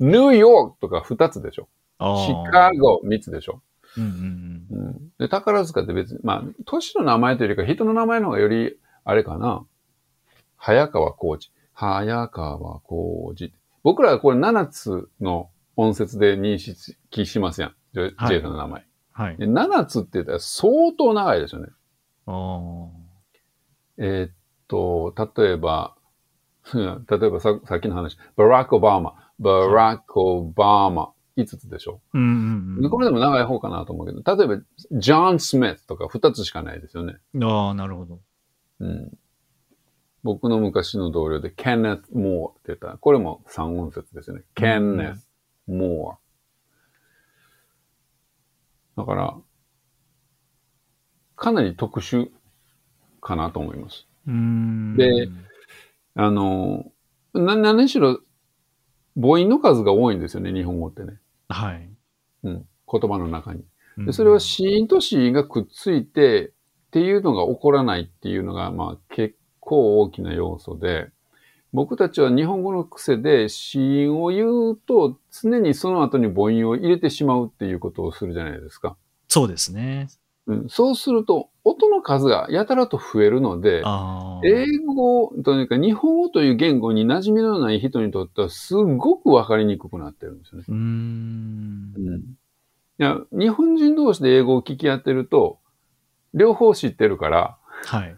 [0.00, 1.68] ニューヨークとか2つでしょ。
[1.98, 3.62] シカゴ3つでしょ。
[3.96, 9.64] うんうんうん、で、宝塚って別に、まあ、都市の名前というよりか人の名前の方がより、あれかな。
[10.56, 11.52] 早川浩二。
[11.72, 13.52] 早川浩二。
[13.82, 17.74] 僕らはこれ7つの音節で認識しますやん。
[17.92, 18.86] ジェはいイさんの名前。
[19.12, 19.36] はい。
[19.36, 21.68] で7つって言ったら相当長いですよね。
[22.26, 22.88] あ
[23.98, 24.30] えーっ
[24.66, 25.94] と、例えば、
[26.72, 32.00] う ん例えばささっきの話、バラク・オバマ、バラク・オバマ、5つでしょ？
[32.14, 32.18] あ。
[32.18, 32.26] うんう
[32.80, 32.90] んうん。
[32.90, 37.16] これでも長い方かなと思うけど、例えば、ジョン・スミスとか2つしかないですよね。
[37.42, 38.20] ああ、なるほど。
[38.80, 39.18] うん、
[40.22, 44.42] 僕の昔の同僚で、ケネス・モーって言ったら、これも3音節ですよね。
[44.54, 45.28] ケネス・
[45.66, 49.00] モー。
[49.00, 49.36] だから、
[51.36, 52.30] かなり特殊
[53.20, 54.06] かなと思います。
[54.26, 55.28] で
[56.14, 56.84] あの、
[57.34, 58.20] な、何しろ、
[59.16, 61.18] 母音の数が多いんですよね、日本語ってね。
[61.48, 61.88] はい。
[62.44, 62.66] うん。
[62.90, 63.60] 言葉の中に。
[63.96, 66.50] うんでそれは子音と子音がくっついてっ
[66.90, 71.10] ていうのが起こらないっていうのが、まあ結構大きな要素で、
[71.72, 78.96] 僕たちは日本語の癖で子音を言うと常にその後に母音を入れてしまうっていうことをするじゃないですか。
[79.28, 80.08] そうですね。
[80.46, 83.82] うん、そうすると音の数がやたらと増えるので。
[84.46, 90.64] 英語というか日本語という言語に馴染みのない人にとってはすごくわかりにくくなってるんですよね。
[90.68, 90.78] うーん。
[91.96, 92.20] うん。
[92.20, 92.22] い
[92.98, 95.60] や、日本人同士で英語を聞き合ってると、
[96.34, 98.16] 両方知ってるからはい。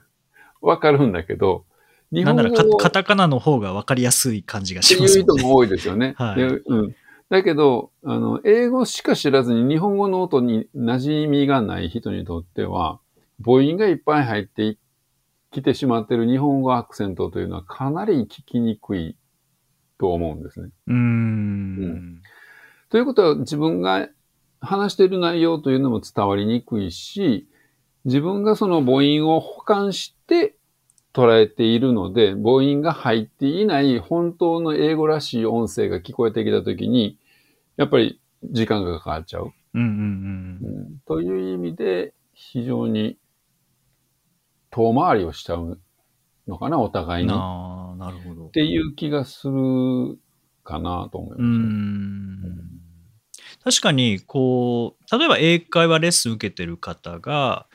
[0.60, 1.64] わかるんだけど、
[2.10, 5.20] 日なんならカタカナの方が分かりやすい感じがしますね。
[5.20, 6.14] いう人も多いですよね。
[6.16, 6.96] はいでうん。
[7.28, 13.00] だけど、あの、英語しか知らずに日本語の音に馴染みがない人にとっては、
[13.44, 14.78] 母音がいっぱい入って
[15.50, 19.16] きてしまってる日本語アクセントというのはかなり聞きにくい
[19.98, 20.70] と思うんですね。
[20.86, 22.22] うーん。
[22.90, 24.08] ということは自分が
[24.60, 27.48] 話している内容というのも伝わりにくいし、
[28.04, 30.56] 自分がその母音を保管して
[31.12, 37.18] 捉えているので、母音が入っていない本当の英語らしい音声が聞こえてきたときに、
[37.76, 39.52] やっぱり時間がかかっちゃう。
[39.74, 43.16] うんうんうんという意味で、非常に
[44.76, 45.80] 遠回りをしちゃう
[46.46, 47.28] のかな、お互うん。
[47.30, 47.34] いに。
[47.34, 48.48] っああ、なるほど。
[48.50, 50.18] ていう気がする
[50.64, 52.56] かなと思います。
[53.64, 57.66] 確かに、こう、例えば英会話レッスン受けてる方が、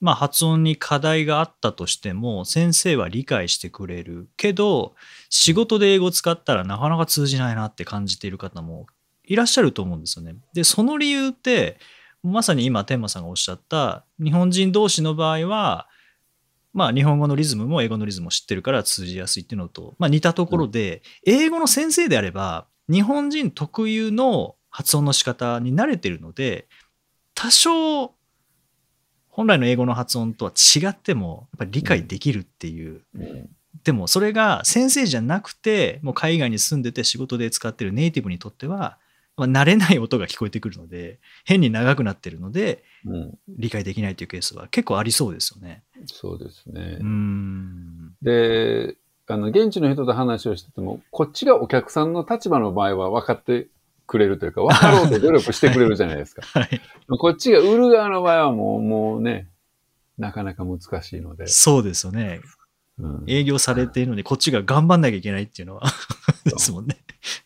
[0.00, 4.94] まあ発音に課題があったとしても、先生は理解してくれるけど、
[5.30, 8.86] 仕事で英語使ったらなかなか通じないなって感じている方も
[9.24, 10.36] いらっしゃると思うんですよね。
[10.54, 11.78] で、その理由って、
[12.22, 15.88] まさに今、天馬さんがおっしゃった、日本人同士の場合は、
[16.78, 26.68] まあ日本語のリズムも英語のリズムを知ってるから通じやすいっていうのと、まあ似たところで、英語の先生であれば、日本人特有の発音の仕方に慣れてるので、
[27.34, 28.14] 多少、
[29.28, 33.02] 本来の英語の発音とは違っても、やっぱり理解できるっていう。
[33.14, 33.50] うん
[33.84, 38.98] でもそれが先生じゃなくて、もう海外に住んでて仕事で使ってるネイティブにとっては、
[39.46, 45.82] 慣れない音が聞こえてくるので、変に長くなってるので、うん理解できないというケースは結構ありそうですよね。
[46.06, 47.06] そうですねうー。
[47.06, 48.14] ん。
[48.22, 48.96] で、
[49.26, 53.68] あの、現地の人と話をしてても、こっちがお客さんの立場の場合は分かって
[54.06, 56.42] くれるというか、分かろうと努力してくれるじゃないですか。
[56.58, 56.80] はい。
[57.18, 59.48] こっちが売る側の場合はもう、もうね、
[60.16, 61.46] なかなか難しいので。
[61.46, 62.40] そうですよね。
[62.98, 65.82] うん営業されているのに、こっちが頑張んなきゃいけないっていうのは
[66.44, 66.96] ですもんね。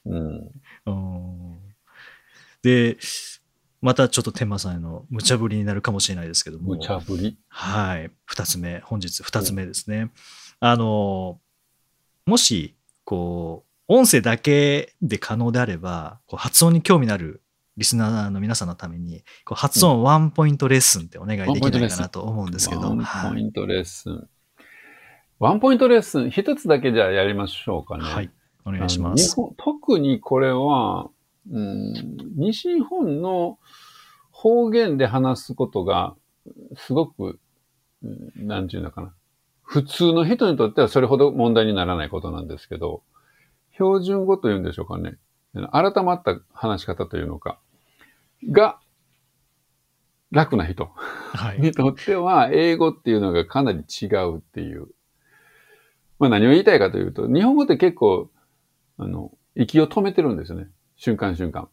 [0.06, 0.50] うん
[0.86, 1.58] うん
[2.62, 2.98] で、
[3.80, 6.76] またちょっと天満さんへの無茶ぶりになるかもしれないですけども。
[6.76, 7.36] 無茶ぶり。
[7.48, 8.10] はい。
[8.24, 10.10] 二つ目、本日二つ目ですね。
[10.60, 11.40] あの、
[12.26, 17.42] もし、こう、音声だけで可能であれば、こう発音に興味のある
[17.76, 22.82] リスナーの皆さんのために、こう発音ワンポイントレッスンってお願いできないかなと思うんですけど。
[22.82, 23.32] ワンはい。
[23.32, 24.28] ポイントレッスン。
[25.40, 28.04] ワンポイントレッスン、一つだけじゃあやりましょうかね。
[28.04, 28.30] はい。
[28.64, 29.34] お願いしあます。
[29.56, 31.10] 特にこれは、
[31.50, 31.92] うん、
[32.36, 33.58] 西日本の
[34.30, 36.14] 方言で話すことが、
[36.76, 37.38] すごく、
[38.02, 38.08] う
[38.42, 39.14] んなんていうのかな。
[39.62, 43.02] 普通の人にとってはそれほど問題にならないことなんですけど、
[43.74, 45.18] 標準語というんでしょうかね。
[45.70, 47.58] 改まった話し方というのか、
[48.50, 48.80] が、
[50.30, 50.90] 楽な人
[51.34, 51.60] はい。
[51.60, 54.88] にとっては、英語っていうのがかなり違うっていう。
[56.18, 58.30] まあ何を言いたいかというと、日本語って結構、
[58.96, 60.68] あの、息を止めてるんですよね。
[61.02, 61.68] 瞬間瞬間。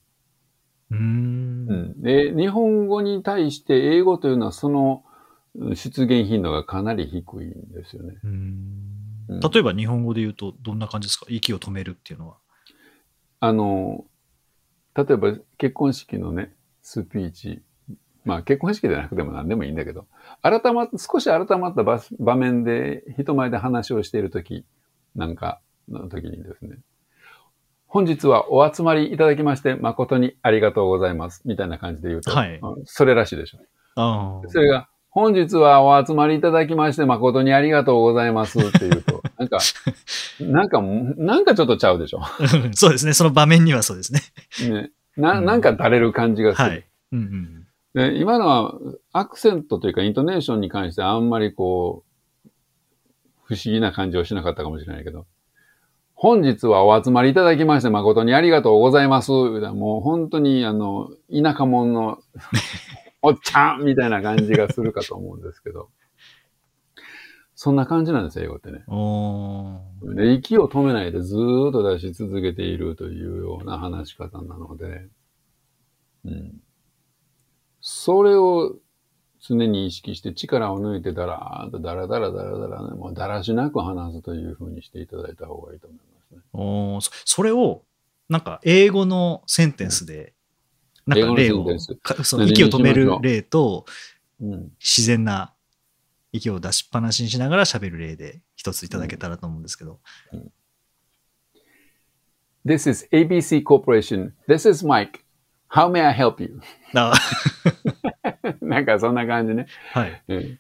[0.89, 2.01] うんん。
[2.01, 5.03] で、日本語に対して英語というのはその
[5.53, 8.15] うん出現頻度がかなり低いんですよね。
[8.23, 8.33] うーん
[9.29, 11.27] うん例えば日本語で言うとどんな感じですか？
[11.29, 12.37] 息を止めるっていうのは。
[13.39, 14.05] あの、
[14.95, 17.61] 例えば結婚式のね、スピーチ。
[18.25, 20.07] まあ結婚式でなくても何でもいいんだけど、
[20.41, 24.65] 改まっ、少し改まった場場面で人前で話をしているとき
[25.15, 26.77] なんかの時にですね、
[27.91, 31.41] 本日はお集まりいただきまして誠にありがとうございます。
[31.45, 34.43] みたいな感じで言うと、はいうんそれらしいでしょ。
[34.47, 39.57] それが、本日はお集まりいただきまして誠にありがとうございますって言うと、なんか、
[40.39, 42.21] なんか、なんかちょっとちゃうでしょ。
[42.73, 43.13] そうですね。
[43.13, 44.21] その場面にはそうですね。
[44.69, 46.69] ね、ななんかだれる感じがする。
[46.69, 46.85] はい。
[47.11, 47.65] うんうん。
[47.95, 48.75] で今のは
[49.13, 52.03] アクセントというかイントネーションに関してあんまりこ
[52.45, 52.49] う、
[53.45, 55.25] 不思議な感じをしなかったかもしれないけど、
[56.21, 59.31] 本日はお集まりいただきまして誠にありがとうございます。
[59.31, 62.19] もう本当にあの、田舎者の
[63.23, 65.87] おっちゃんみたいな感じがするかと思うんですけど、
[67.55, 68.83] そんな感じなんですよ、英語ってね。
[70.13, 75.07] で、息を止めないでずーっと出し続けているというような話し方なので、
[76.25, 76.61] うん。
[77.79, 78.75] それを
[79.49, 86.41] 常に意識して力を抜いてだらーっとだらだらだらだらね、もうだらしなく話すというふうにしていただいた方がいいと思いますね。
[86.53, 87.81] おーそそれを、
[88.29, 90.33] なんか英語のセンテンスで、
[91.07, 91.65] なんか例を
[92.23, 93.85] その息を止める例と、
[94.39, 94.71] うん。
[94.79, 95.53] 自然な
[96.31, 99.99] 息を出しっぱなしにしながら喋る例で一ついただけたらと思うんですけど。
[102.65, 104.33] This is ABC Corporation.
[104.47, 105.23] This is Mike.
[105.69, 106.61] How may I help you?
[108.49, 109.67] あ なんかそんな感じね。
[109.93, 110.23] はい。
[110.27, 110.59] うん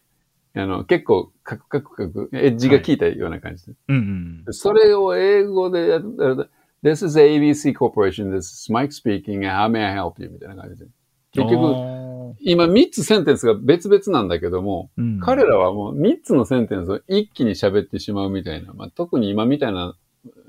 [0.55, 3.73] あの、結構カクカクカク、エッジが効いたような感じで。
[3.87, 4.53] うんうん。
[4.53, 6.35] それを英語でやったら、
[6.83, 10.29] This is ABC Corporation, this is Mike speaking, how may I help you?
[10.29, 10.87] みたいな感じで。
[11.31, 19.95] 結局、局、今3つセンテンスが別々なんだけども、うん彼らはもう3つのセンテンスを一気に喋ってしまうみたいな、まあ、特に今みたいな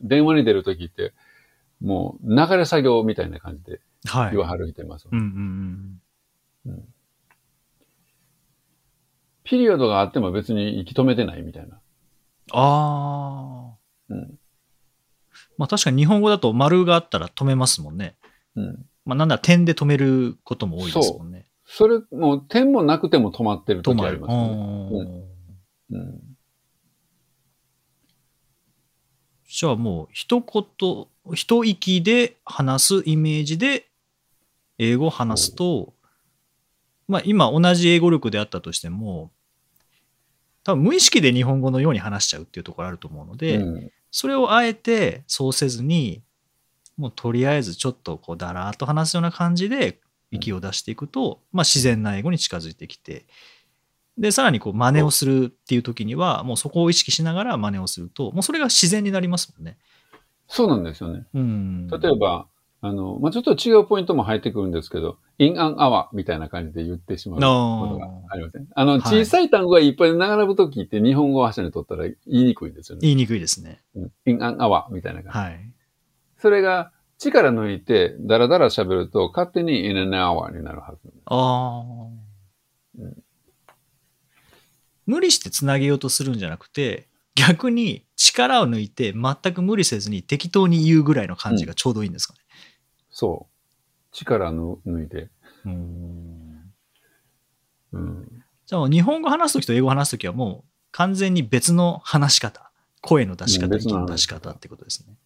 [0.03, 1.13] 電話に出るときって、
[1.81, 4.31] もう流れ作業みたいな感じではい。
[4.31, 5.09] 言わはる人います。
[5.11, 6.01] うん
[6.67, 6.85] うん
[9.51, 11.81] ピリオドがあっても別に息止めてないみたいな。
[12.53, 13.79] ああ。
[14.09, 14.39] うん。
[15.59, 18.15] まあ確かに日本語だと丸があったら止めますもんね。
[18.55, 18.87] うん。
[19.05, 21.47] まあなんだ点で止めることも多いですもんね。
[21.67, 24.13] それ、もう点もなくても止まってる止まる。
[24.13, 25.27] 時ありますよね。
[25.91, 26.21] うんうん。
[29.49, 33.89] じゃあもう一言、一息で話すイメージで
[34.79, 35.93] 英語を話すと、
[37.09, 39.33] まあ今同じ英語力であったとしても、
[40.71, 46.21] 多分無意識で日本語のように話しちゃうっていうところあると思うので、うんそれをあえてそうせずに、
[46.97, 50.01] もうとりあえずちょっとこうだらーっと話すような感じで
[50.33, 53.27] 息を出していくと、まあ自然な英語に近づいてきて、
[54.19, 59.79] で、さらにこう真似をするっていう時には、もうそこを意識しながら真似をすると、もうそれが自然になりますもんね。
[60.49, 61.25] そうなんですよね。
[61.33, 61.87] うん。
[61.87, 62.49] 例えば、
[62.83, 68.67] あの、まあ、ちょっと違うポイントも入ってくるんですけど、in an hour みたいな感じで言ってしまうことがありません？
[68.75, 73.01] あの、はい小さい単語がいっぱい並ぶときって日本語を柱に取ったら言いにくいんですよね。
[73.03, 73.83] 言いにくいですね。
[73.95, 75.39] うん in an hour みたいな感じ。
[75.39, 75.71] はい。
[76.39, 81.13] それが力抜いてダラダラ喋ると勝手に in an hour になるはず。
[81.27, 81.85] ああ、
[82.99, 83.23] うん
[85.07, 92.41] 無理してつなげようとするんじゃなくて、逆に力を抜いて全く無理せずに適当に言うぐらいの感じがちょうどいいんですかね。
[93.21, 93.55] そう。
[94.13, 95.29] 力ぬ抜いて。
[95.67, 96.73] うん
[97.93, 98.45] うん。
[98.65, 102.71] じゃあ日本語話すときと英語話すときはもう完全に別の話し方、
[103.03, 105.17] 声の出し方、息の出し方方ってことですね。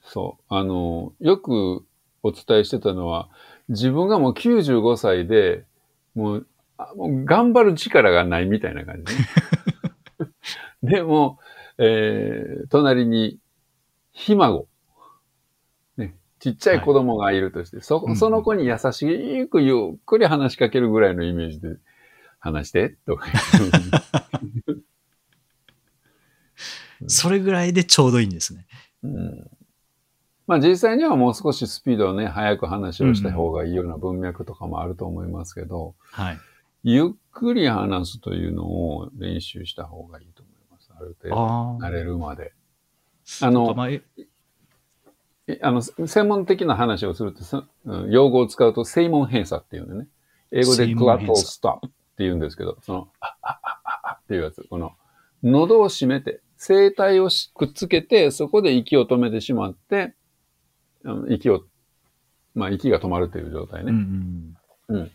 [0.00, 0.44] そう。
[0.48, 1.84] あの、よく
[2.22, 3.28] お伝えしてたのは、
[3.68, 5.66] 自分がもう95歳で、
[6.14, 6.46] もう、
[6.78, 9.28] あもう頑張る力がないみたいな感じね。
[10.94, 11.38] でも、
[11.76, 13.38] えー、隣に、
[14.14, 14.66] ひ孫。
[15.98, 21.76] ね、ちっちゃい子供がいるとして、そうんうんその子に優しくゆっくり話しかけるぐらいのイメージで
[22.38, 23.26] 話して、とか。
[27.06, 28.66] それぐらいでちょうどいいんですね。
[29.02, 29.50] うん
[30.46, 36.38] まあ実際にはもう少しスピードをね、速く話をした方がいいような文脈とかもあると思いますけど、はい。
[36.82, 40.90] ゆっくり話すというのを練習した方がいいと思います。
[40.94, 42.52] ある程度、あ慣れるまで。
[43.40, 43.88] ああのま
[45.62, 47.64] あ、の、専門的な話をすると、
[48.08, 50.06] 用語を使うと、正門閉鎖っていうんでね。
[50.52, 54.62] 英語で声グラットストップって言うんですけど、その、あ、あ、あ、あ、あっていうやつ。
[54.68, 54.92] この、
[55.42, 60.14] 喉を閉めて、声帯をしくっつけて、そこで息を止めてしまって、
[61.28, 61.64] 息を、
[62.54, 64.56] まあ、息が止まるという状態うん
[64.88, 65.00] うね。
[65.00, 65.10] ん。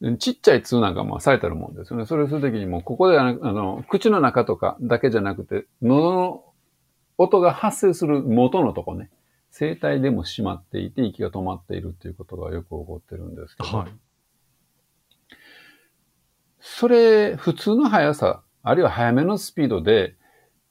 [0.00, 2.06] でちっちゃい通なんかも最たるもんですよね。
[2.06, 6.44] それをするときにもう、ここであの、口の中とかだけじゃなくて、喉の
[7.18, 9.10] 音が発生する元のとこね。
[9.50, 13.90] 声帯でも閉まっていて、息が止まっているっていうことがよく起こってるんですけど、はい。
[16.60, 20.16] それ、普通の速さ、あるいは早めのスピードで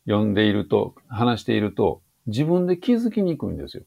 [0.05, 3.83] 読んでいると、話していると、自分で気づきにくいんですよ。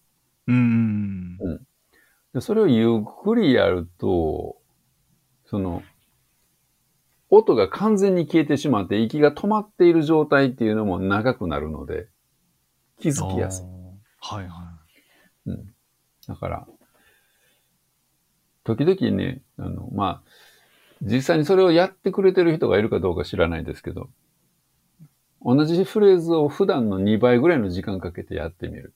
[0.48, 1.66] うんうん。
[2.34, 4.56] でそれをゆっくりやると、
[5.46, 5.82] その、
[7.30, 12.08] 音が完全に消えてしまって息が止まっている状態っていうのも長くなるので、
[13.00, 13.64] 気づきやすい。
[14.20, 14.78] はいは
[15.46, 15.74] うん。
[16.28, 16.66] だから、
[18.64, 20.30] 時々ね、あの、まあ、
[21.02, 24.10] 実際にそれをやってくれてる人がいるかどうか知らないですけど、
[25.42, 28.92] 同じフレーズを普段の2倍ぐらいの時間かけてやってみる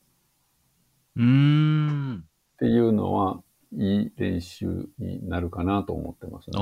[1.17, 1.21] い。
[1.21, 2.19] うーん。
[2.19, 3.43] っていうのは、
[3.77, 6.59] いい練習になるかなと思ってますね。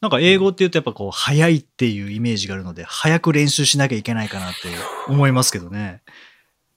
[0.00, 4.68] なんか英語って言うとやっぱこう、早いっていうイメージがあるので、早く練習しなきゃいけないかなって
[5.08, 6.02] 思いますけどね。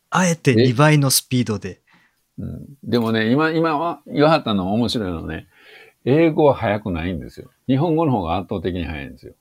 [0.09, 1.81] あえて2倍のスピードで。
[2.37, 5.47] うん、でもね、今、今は、言わはったのは面白いのはね、
[6.05, 7.51] 英語は早くないんですよ。
[7.67, 9.33] 日本語の方が圧倒的に早いんですよ。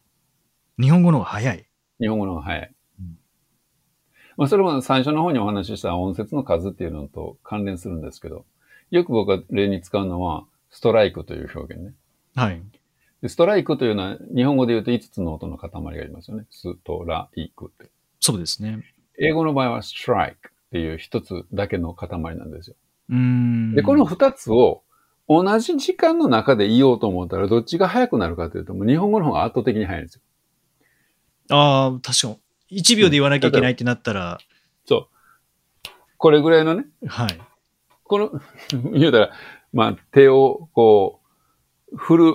[0.78, 1.66] 日本語の方が早い？
[2.00, 2.74] 日本語の方が早い。
[3.00, 3.18] うん
[4.36, 8.44] まあ、それも最初の方にお話しした音節の数っていうのと関連するんですけど、
[8.90, 11.92] よく僕が例に使うのは、ストライクという表現ね。
[12.34, 12.62] はい。
[13.22, 16.46] でストライクというのは、日本語で言うと5つの音の塊がありますよね。
[16.50, 17.90] ストライクって。
[18.20, 18.84] そうですね。
[19.18, 22.76] 英語の場合は、ストライクっていう一つだけの塊なんですよ。
[23.10, 23.74] うーん。
[23.74, 24.82] で、この二つを
[25.28, 30.22] 同じ時間の中で言おうと思ったら、どっちが早くなるかというと、もう日本語の方が圧倒的に早いんですよ。
[31.50, 32.28] ああ、確か
[32.70, 32.80] に。
[32.80, 34.38] 1秒で言わなきゃいけないってなったら、
[34.86, 35.88] そう。
[36.16, 37.40] これぐらいのね、はい。
[38.10, 38.32] この、
[38.92, 39.30] 言うたら、
[39.72, 41.20] まあ、手をこ
[41.92, 42.34] う、振る、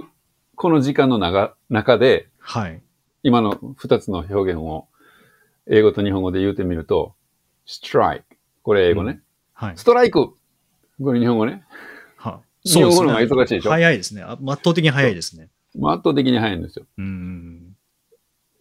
[0.56, 2.82] この時間の中中で、はい。
[3.24, 4.88] 今の二つの表現を
[5.68, 7.14] 英語と日本語で言うてみると、
[7.68, 8.22] strike。
[8.64, 9.22] これ英語ね。
[9.54, 9.84] はいス。
[9.84, 10.34] トライク。
[11.04, 11.66] これ日本語ね。
[12.16, 13.72] は日本語の方が忙しいでしょ？
[13.72, 14.22] 早いですね。
[14.22, 15.50] あ圧倒的に早いですね。
[15.78, 16.86] まあ圧倒的に早いんですよ。
[16.98, 17.76] うーん。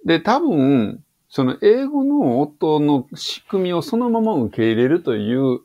[0.04, 5.60] で、多分、その英語の音の仕組みをそのまま受け入れるという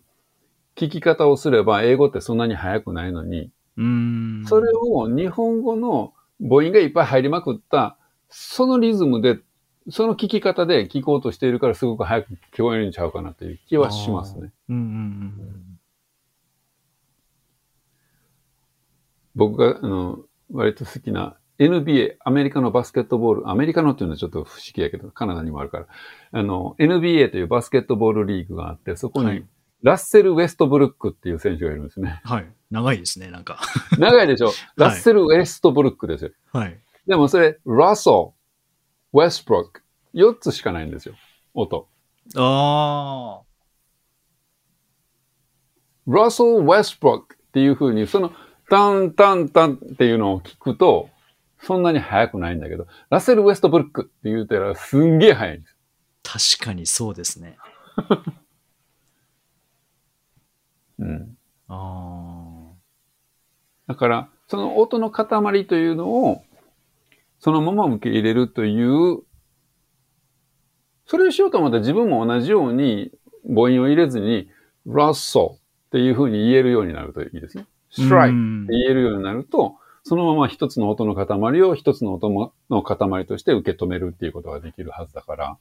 [0.80, 3.84] 聞き方をすれば、英語ってそんなに速くないのに、うー
[4.43, 4.45] ん。
[4.45, 7.97] それを日本語の母音がいっぱい入りまくった、
[8.30, 9.39] そのリズムで、
[9.89, 14.51] その聞き方で聞こうとしているからすごく早く聞こえるんちゃうかなという気はしますね。
[14.69, 15.80] うんうんうん
[19.36, 20.19] 僕が、あの、
[20.51, 25.88] 割と好きな NBA、アメリカのバスケットボール、アメリカのっていうのはちょっと不思議やけど、カナダにもあるから、
[26.32, 29.45] あの、NBA というバスケットボールリーグがあって、そこにはい
[29.82, 32.21] ラッセル・ウェストブルックっていう選手がいるんですね。
[32.23, 32.47] はい。
[32.69, 33.59] 長いですね、なんか。
[33.97, 34.51] 長いでしょ？
[34.75, 36.32] ラッセル・ウェストブルックですよ。
[36.51, 36.80] はい。
[37.07, 38.34] でもそれ、ラッソ
[39.13, 39.82] ル、ウェストブルック、
[40.13, 41.15] 4つしかないんですよ。
[41.53, 41.88] 音。
[42.36, 43.41] あ
[46.07, 48.32] ラッセル・ウェストブルックっていう風に、その、
[48.69, 51.09] タンタンタンっていうのを聞くと、
[51.61, 55.75] そんなに速くないんだけど、ラッセル・ウェストブルックって言うたらすんげえ速いんです。
[56.23, 57.57] あ、確かにそうですね。
[61.00, 61.38] うん。
[61.68, 62.74] あ
[63.88, 66.43] だから、その音の塊というのを、
[67.39, 69.24] そのまま受け入れるという、
[71.06, 73.12] それをしようと思ったら自分も同じように
[73.47, 74.50] 母音を入れずに、
[74.86, 77.64] ラッソっていうふうに言えるようになるといいですね。
[77.64, 78.04] ー。
[78.04, 85.58] ストライクうんって言えるようになると、そのまま一つの音の塊を一つの音もの塊として受け止めるっていうことができるはずだから、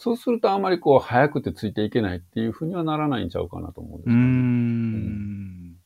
[0.00, 4.26] そうするとあまりこう早くてついていけないっていうふうにはならないんちゃうかなと思うんですうーよね。
[5.66, 5.76] ん。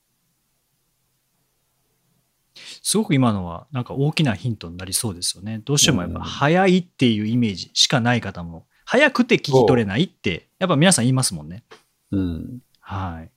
[2.80, 5.60] すごく今のはなんか大きなヒントになりそうですよね。
[5.64, 11.64] どうしてもやっぱうん早いっていうイメージしかない方も、早くて聞き取れないって、やっぱ皆さん言いますもんね。
[12.12, 12.58] うん。
[12.78, 13.30] はい。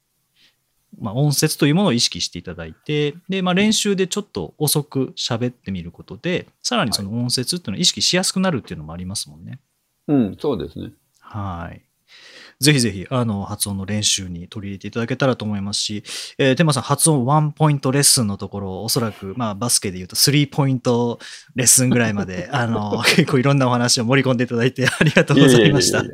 [0.99, 9.59] まあ、音節というものを意識していただいて、で、まあ、練習でちょっと遅く喋ってみることで、さらにその音節っていうのを意識しやすくなるっていうのもありますもんね。
[10.07, 10.91] うん、そうですね。
[11.19, 11.87] はい。
[12.59, 16.03] ぜひぜひ、あの、発音の練習に取り入れていただけたらと思いますし、
[16.39, 21.19] えー、テンマさん、発音ワンポイントレッスンのところ、おそらく、まあ、バスケで言うと、スリーポイント
[21.55, 25.99] レッスンぐらいまで、 あの、結構いろんなお話を盛り込んでいただいて ありがとうございました。
[25.99, 26.05] は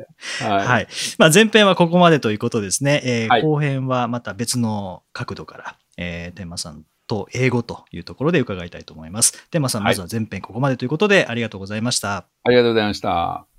[0.64, 0.66] い。
[0.66, 0.88] はい。
[1.18, 3.00] まあ、前編はここまでということですね。
[3.04, 9.46] えーはい後編はまた別の角度から、えー、天馬さんと英語というところで伺いたいと思います。
[9.50, 12.26] 天馬さん、はいまずは前編ここまでということで、ありがとうございました。
[12.44, 13.53] ありがとうございました。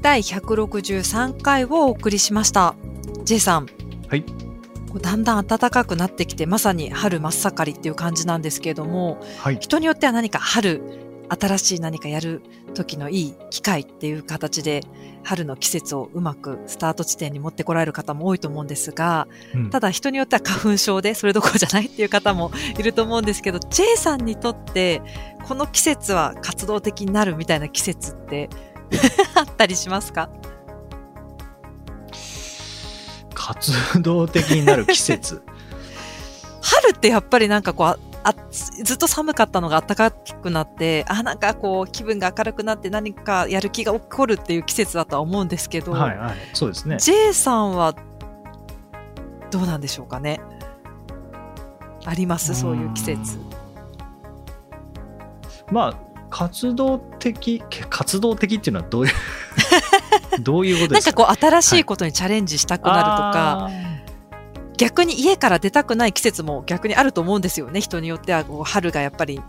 [0.00, 2.76] 第163回をお送りしました。
[3.24, 3.66] J さん。
[4.08, 4.24] はい。
[5.02, 9.58] だんだん暖かくなってきて、まさに春真っ盛りっていう感じなんですけれども、はい。
[9.60, 10.82] 人によっては何か春、
[11.28, 12.42] 新しい何かやる
[12.74, 14.82] 時のいい機会っていう形で、
[15.24, 25.02] 春の季節をうまくスタート地点に持ってこられる方も多いと思うんですが、うんただ人によっては花粉症でそれどころじゃないっていう方もいると思うんですけど、J さんにとって、
[25.44, 28.48] この季節は活動的になるみたいな季節って
[29.34, 30.28] あったりしますか？
[33.34, 35.42] 活動的になる季節。
[36.60, 46.36] 春ってやっぱりなんかこう、ああずっと寒かったのが暖かくなって、あ、なんかこう気分が明るくなって何かやる気が起こるっていう季節だとは思うんですけど、はいはい。
[46.52, 46.98] そうですね。
[46.98, 47.94] J さんは
[49.50, 50.40] どうなんでしょうかね？
[52.04, 52.54] あります？
[52.54, 53.38] そういう季節。
[55.70, 55.94] まあ、
[56.30, 59.12] 活動的、け活動的っていうのはどういう、
[60.40, 61.22] どういうことですか？
[61.22, 63.70] なんかこう新しいことにチャレンジしたくなるとか、
[64.76, 67.80] 逆に家から出たくない季節も逆にあると思うんですよね。
[67.80, 69.40] 人によってはこう春がやっぱり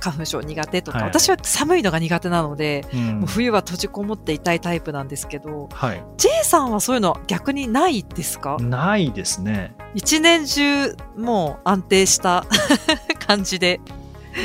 [0.00, 6.02] 花粉症苦手とか、はい私は寒いのが苦手なので、うんもう冬は閉じこもっていたいタイプなんですけど、はい。
[6.16, 8.56] J さんはそういうの逆にないですか？
[8.60, 9.74] ないですね。
[9.94, 12.46] 一年中もう安定した
[13.26, 13.80] 感じで。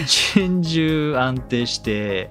[0.01, 2.29] 一年中安定して、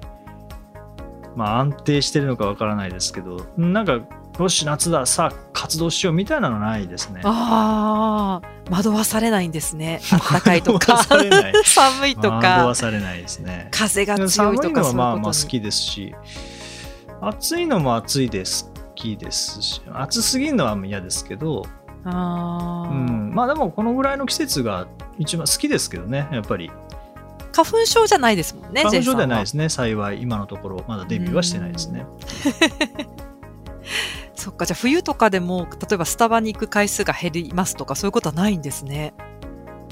[1.35, 3.99] まあ安定してるのかわからないですけど、なんか、
[4.39, 7.21] よし、夏だ、さあ活動しようみたいなのないですね。
[7.23, 10.01] ああ、惑わされないんですね。
[10.09, 11.03] 暖かいとか
[11.63, 13.67] 寒いと惑かわ、されないですね。
[13.71, 15.33] 風が強寒いのいとかはまあまあ。
[15.33, 16.15] 好きですし、
[17.21, 18.71] 暑いのも暑いです。
[18.73, 21.63] 好きですし、暑すぎるのは嫌ですけど、
[22.05, 24.87] あーうん、まあでもこのぐらいの季節が
[25.17, 26.71] 一番好きですけどね、やっぱり。
[27.53, 32.05] 花粉症じゃないですもんね、花粉症ではないですね、幸い、今のところ、まだデビューはしてないですね。
[34.35, 39.13] そっか、じゃあ冬とかでも、例えばスタバに行く回数が減りますとか、そういうことはないんですね。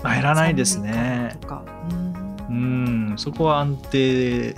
[0.03, 1.37] まあ減らないですね。
[1.89, 2.53] うんう
[3.13, 4.55] ん、そこは安定、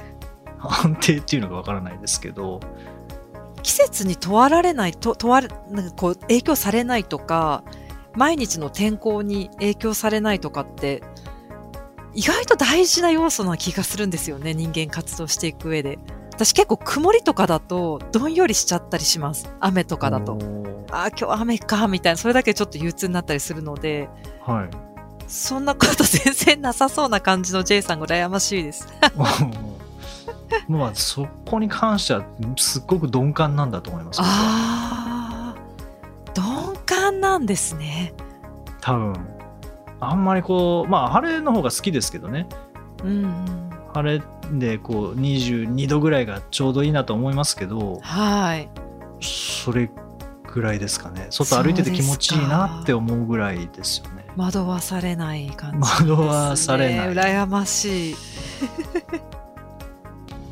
[0.59, 2.59] 安定っていうのがわからないですけど、
[3.61, 7.63] 季節に問われない、と問われ、なんかこう、影響されないとか、
[8.15, 11.03] 毎日の天候に影響されないとかって、
[12.16, 15.97] 意外と大事な要素な気がするんですよね、人間活動していく上で。
[16.32, 19.49] 私結構曇りとかだと、どんよりしちゃったりします。
[19.59, 20.38] 雨とかだと。
[20.91, 24.09] ああ、今日雨か、みたいな、それだけちょっと憂鬱になったりするので、
[24.45, 24.70] はい。
[25.28, 28.88] そんなこと全然なさそうな感じの J さんが羨ましいです。
[30.68, 32.24] まあ、そこに関しては、
[32.57, 34.20] すっごく鈍感なんだと思います。
[34.22, 35.55] ああ、
[36.36, 38.14] 鈍感なんですね。
[38.82, 39.42] 多分。
[40.09, 42.47] あんまりこう、まあ、晴れの方が好きですけどね。
[43.03, 43.69] うんうん。
[43.93, 48.69] 晴れで、こう、22度ぐらいがちょうどいいなと思いますけど、はい。
[49.21, 49.89] それ
[50.45, 51.27] ぐらいですかね。
[51.29, 54.25] 外歩いてて気持ちいいなって思うぐらいですよね。
[54.35, 56.11] 惑わされない感じです、ね。
[56.11, 58.15] 惑わされない羨ましい。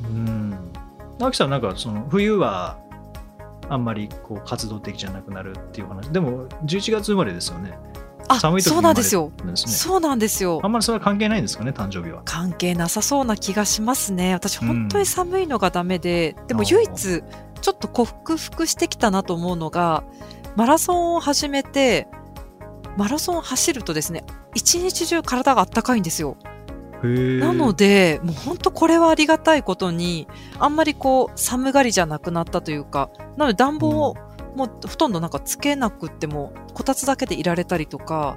[0.05, 0.71] うん。
[1.19, 2.77] 直樹さん、なんか、その、冬は、
[3.69, 6.09] あんまりこう活動的じゃなくなるっていう話。
[6.11, 7.79] でも、11月生まれですよね。
[8.31, 9.31] あ、寒い時にそうなんですよ。
[9.43, 9.51] ね。
[9.55, 10.67] そうなんですよあ。
[10.67, 12.21] んまりそれは関係ないんですかね、誕生日は。
[12.25, 14.33] 関係なさそうな気がしますね。
[14.33, 17.23] 私、うん本当に寒いのがダメで、でもあー唯一、
[17.61, 20.03] ちょっと克服してきたなと思うのが、
[20.55, 22.07] マラソンを始めて、
[22.97, 24.23] マラソンを走るとですね、
[24.53, 26.37] 一日中体があったかいんですよ。
[27.03, 30.27] ななので、もう本当これはありがたいことに、
[30.59, 34.15] あんまりこう、寒がりじゃなくなったというか、なので暖房を
[34.55, 38.35] もうほとんどなんかつけなくっても、こたつだけでいられたりとか、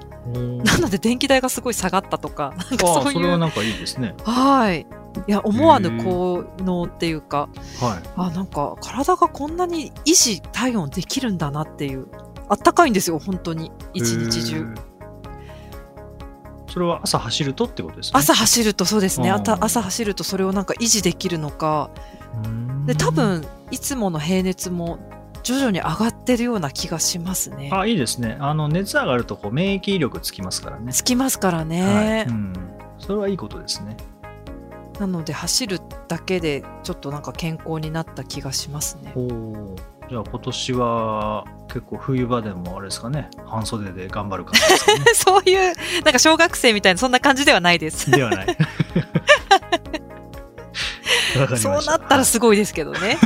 [0.63, 4.15] なので電気代がすごい下がったとか、なんかああ、そういう、それはなんかいいですね。
[4.23, 4.87] はい。
[5.27, 7.49] いや、思わぬ効能っていうか、
[7.79, 8.09] はい。
[8.15, 12.07] あ、なんか体がこんなに維持、体温できるんだなっていう。
[12.47, 13.71] あったかいんですよ、本当に。
[13.93, 14.65] 一日中。
[16.67, 18.11] それは朝走るとってことですね。
[18.15, 19.31] 朝走るとそうですね。
[19.31, 21.89] 朝走るとそれをなんか維持できるのか。
[22.43, 23.11] うんで、多。
[23.11, 24.99] 分、いつもの平熱も
[25.45, 27.69] 徐々に上がってるような気がしますね。
[27.71, 28.35] あ、いいですね。
[28.39, 30.91] あの、熱上がるとこう免疫力つきますからね。
[30.91, 32.25] つきますからはいね。
[32.27, 32.53] うん。
[32.97, 33.95] それはいいことですね。
[34.99, 39.13] なので、走るだけでちょっとなんか健康になった気がしますね。
[39.15, 39.75] おお。
[40.09, 45.03] じゃあ今年は結構冬場でもあれですかね、半袖で頑張る感じですかね。
[45.13, 48.09] そういう、なんか小学生みたいな、そんな感じではないです。
[48.09, 48.57] ではない。
[51.57, 53.17] そうなったらすごいですけどね。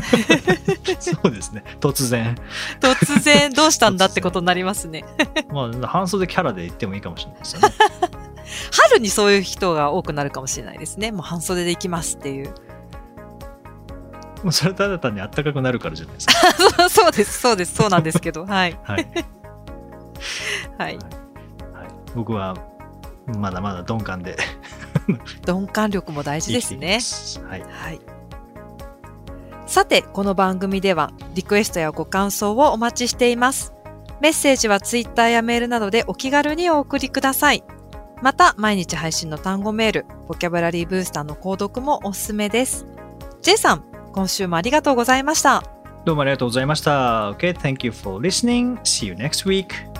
[0.99, 1.64] そうですね。
[1.80, 2.36] 突然。
[2.80, 5.05] 突然どうしたんだってことになりますね。
[5.51, 7.70] まあ、半袖キャラで言ってもいいかもしれないですよね。
[8.72, 11.12] 春にそういう人が多くなるかもしれないですね。
[11.12, 12.53] もう半袖で行きますっていう。
[14.43, 16.34] もうそれただ単に暖かくなるからじゃないですか。
[16.53, 18.45] そ うそうです、そうです、そうなんですけど。
[18.45, 18.80] はい。
[18.84, 19.07] はい。
[20.78, 20.97] はい。
[20.97, 20.99] はい、
[22.16, 22.55] 僕は、
[23.38, 24.38] まだまだ鈍感で
[25.45, 26.99] 鈍感力も大事ですね。
[27.47, 27.62] はい。
[27.62, 27.99] はい。
[29.66, 33.74] さて、この番組ではリクエストやご感想をお待ちしています。
[34.22, 37.64] メッセージはツイッターやメールなどでお気軽にお送りください。
[38.22, 42.86] また、毎日配信の単語メール、ボキャブラリーブースターの購読もおすすめです。
[43.41, 45.64] J さん、今週もありがとうございました。
[46.03, 47.32] どうもありがとうございました。
[47.32, 48.78] Okay, thank you for listening.
[48.82, 49.99] See you next week.